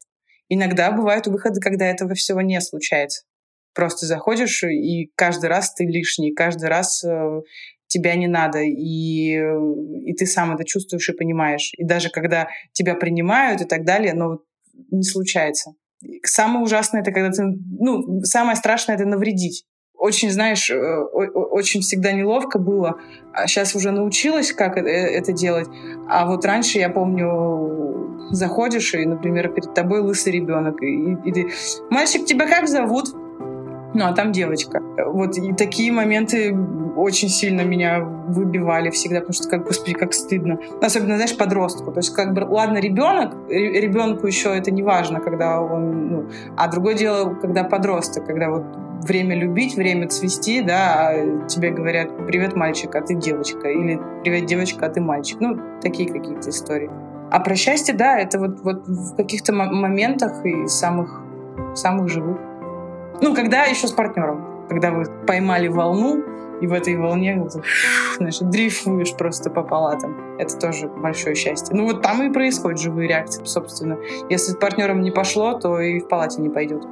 Иногда 0.49 0.91
бывают 0.91 1.27
выходы, 1.27 1.60
когда 1.60 1.86
этого 1.86 2.13
всего 2.13 2.41
не 2.41 2.60
случается. 2.62 3.23
Просто 3.75 4.05
заходишь, 4.05 4.63
и 4.63 5.11
каждый 5.15 5.49
раз 5.49 5.73
ты 5.73 5.83
лишний, 5.83 6.33
каждый 6.33 6.69
раз 6.69 7.03
э, 7.03 7.41
тебя 7.88 8.15
не 8.15 8.27
надо, 8.27 8.59
и, 8.59 9.35
и 9.35 10.13
ты 10.13 10.25
сам 10.25 10.55
это 10.55 10.63
чувствуешь 10.63 11.09
и 11.09 11.13
понимаешь. 11.13 11.71
И 11.77 11.83
даже 11.83 12.09
когда 12.09 12.47
тебя 12.71 12.95
принимают 12.95 13.61
и 13.61 13.65
так 13.65 13.83
далее, 13.83 14.13
но 14.13 14.39
не 14.91 15.03
случается. 15.03 15.71
Самое 16.23 16.63
ужасное 16.63 17.01
это 17.01 17.11
когда 17.11 17.31
ты, 17.31 17.43
ну, 17.43 18.21
самое 18.23 18.55
страшное 18.55 18.95
это 18.95 19.05
навредить. 19.05 19.65
Очень, 19.93 20.31
знаешь, 20.31 20.69
э, 20.69 20.75
очень 20.77 21.81
всегда 21.81 22.11
неловко 22.11 22.59
было. 22.59 22.99
А 23.33 23.47
сейчас 23.47 23.75
уже 23.75 23.91
научилась, 23.91 24.53
как 24.53 24.77
это 24.77 25.33
делать. 25.33 25.67
А 26.09 26.25
вот 26.25 26.45
раньше, 26.45 26.79
я 26.79 26.89
помню, 26.89 28.29
заходишь, 28.31 28.93
и, 28.93 29.05
например, 29.05 29.49
перед 29.53 29.73
тобой 29.73 29.99
лысый 30.01 30.33
ребенок, 30.33 30.81
и, 30.81 31.17
и 31.25 31.31
ты, 31.31 31.51
мальчик, 31.89 32.25
тебя 32.25 32.47
как 32.47 32.67
зовут? 32.67 33.07
Ну 33.95 34.05
а 34.05 34.13
там 34.13 34.31
девочка. 34.31 34.81
Вот 35.08 35.38
и 35.38 35.53
такие 35.53 35.91
моменты 35.91 36.55
очень 36.95 37.29
сильно 37.29 37.62
меня 37.62 37.99
выбивали 37.99 38.89
всегда, 38.89 39.19
потому 39.19 39.34
что, 39.34 39.49
как, 39.49 39.65
господи, 39.65 39.93
как 39.93 40.13
стыдно. 40.13 40.60
Особенно, 40.81 41.15
знаешь, 41.15 41.38
подростку. 41.38 41.91
То 41.91 41.99
есть, 41.99 42.13
как 42.13 42.34
бы, 42.34 42.41
ладно, 42.41 42.77
ребенок, 42.77 43.36
ребенку 43.49 44.27
еще 44.27 44.55
это 44.55 44.71
не 44.71 44.84
важно, 44.84 45.19
когда 45.19 45.62
он, 45.62 46.08
ну, 46.10 46.29
а 46.58 46.67
другое 46.69 46.95
дело, 46.95 47.36
когда 47.36 47.63
подросток, 47.63 48.25
когда 48.25 48.49
вот 48.49 48.63
время 49.03 49.36
любить, 49.36 49.75
время 49.75 50.08
цвести, 50.08 50.62
да, 50.62 51.10
а 51.10 51.47
тебе 51.47 51.71
говорят, 51.71 52.25
привет, 52.27 52.55
мальчик, 52.55 52.95
а 52.95 53.01
ты 53.01 53.15
девочка, 53.15 53.67
или 53.67 53.99
привет, 54.23 54.45
девочка, 54.45 54.86
а 54.86 54.89
ты 54.89 55.01
мальчик. 55.01 55.39
Ну, 55.39 55.58
такие 55.81 56.10
какие-то 56.10 56.49
истории. 56.49 56.89
А 57.31 57.39
про 57.39 57.55
счастье, 57.55 57.93
да, 57.93 58.17
это 58.17 58.39
вот, 58.39 58.62
вот 58.62 58.88
в 58.88 59.15
каких-то 59.15 59.53
моментах 59.53 60.45
и 60.45 60.67
самых, 60.67 61.22
самых 61.74 62.07
живых. 62.09 62.38
Ну, 63.22 63.34
когда 63.36 63.63
еще 63.63 63.88
с 63.88 63.91
партнером. 63.91 64.68
Когда 64.70 64.91
вы 64.91 65.05
поймали 65.28 65.68
волну, 65.68 66.24
и 66.61 66.68
в 66.68 66.74
этой 66.74 66.95
волне 66.95 67.47
знаешь, 68.18 68.39
дрейфуешь 68.39 69.16
просто 69.16 69.49
по 69.49 69.61
палатам. 69.61 70.38
Это 70.39 70.57
тоже 70.57 70.88
большое 70.88 71.36
счастье. 71.36 71.76
Ну 71.76 71.86
вот 71.86 72.01
там 72.01 72.24
и 72.24 72.32
происходят 72.32 72.80
живые 72.80 73.09
реакции, 73.09 73.43
собственно. 73.43 73.97
Если 74.30 74.53
с 74.53 74.55
партнером 74.55 75.01
не 75.01 75.11
пошло, 75.11 75.53
то 75.59 75.80
и 75.80 75.99
в 75.99 76.07
палате 76.07 76.41
не 76.41 76.49
пойдет. 76.49 76.84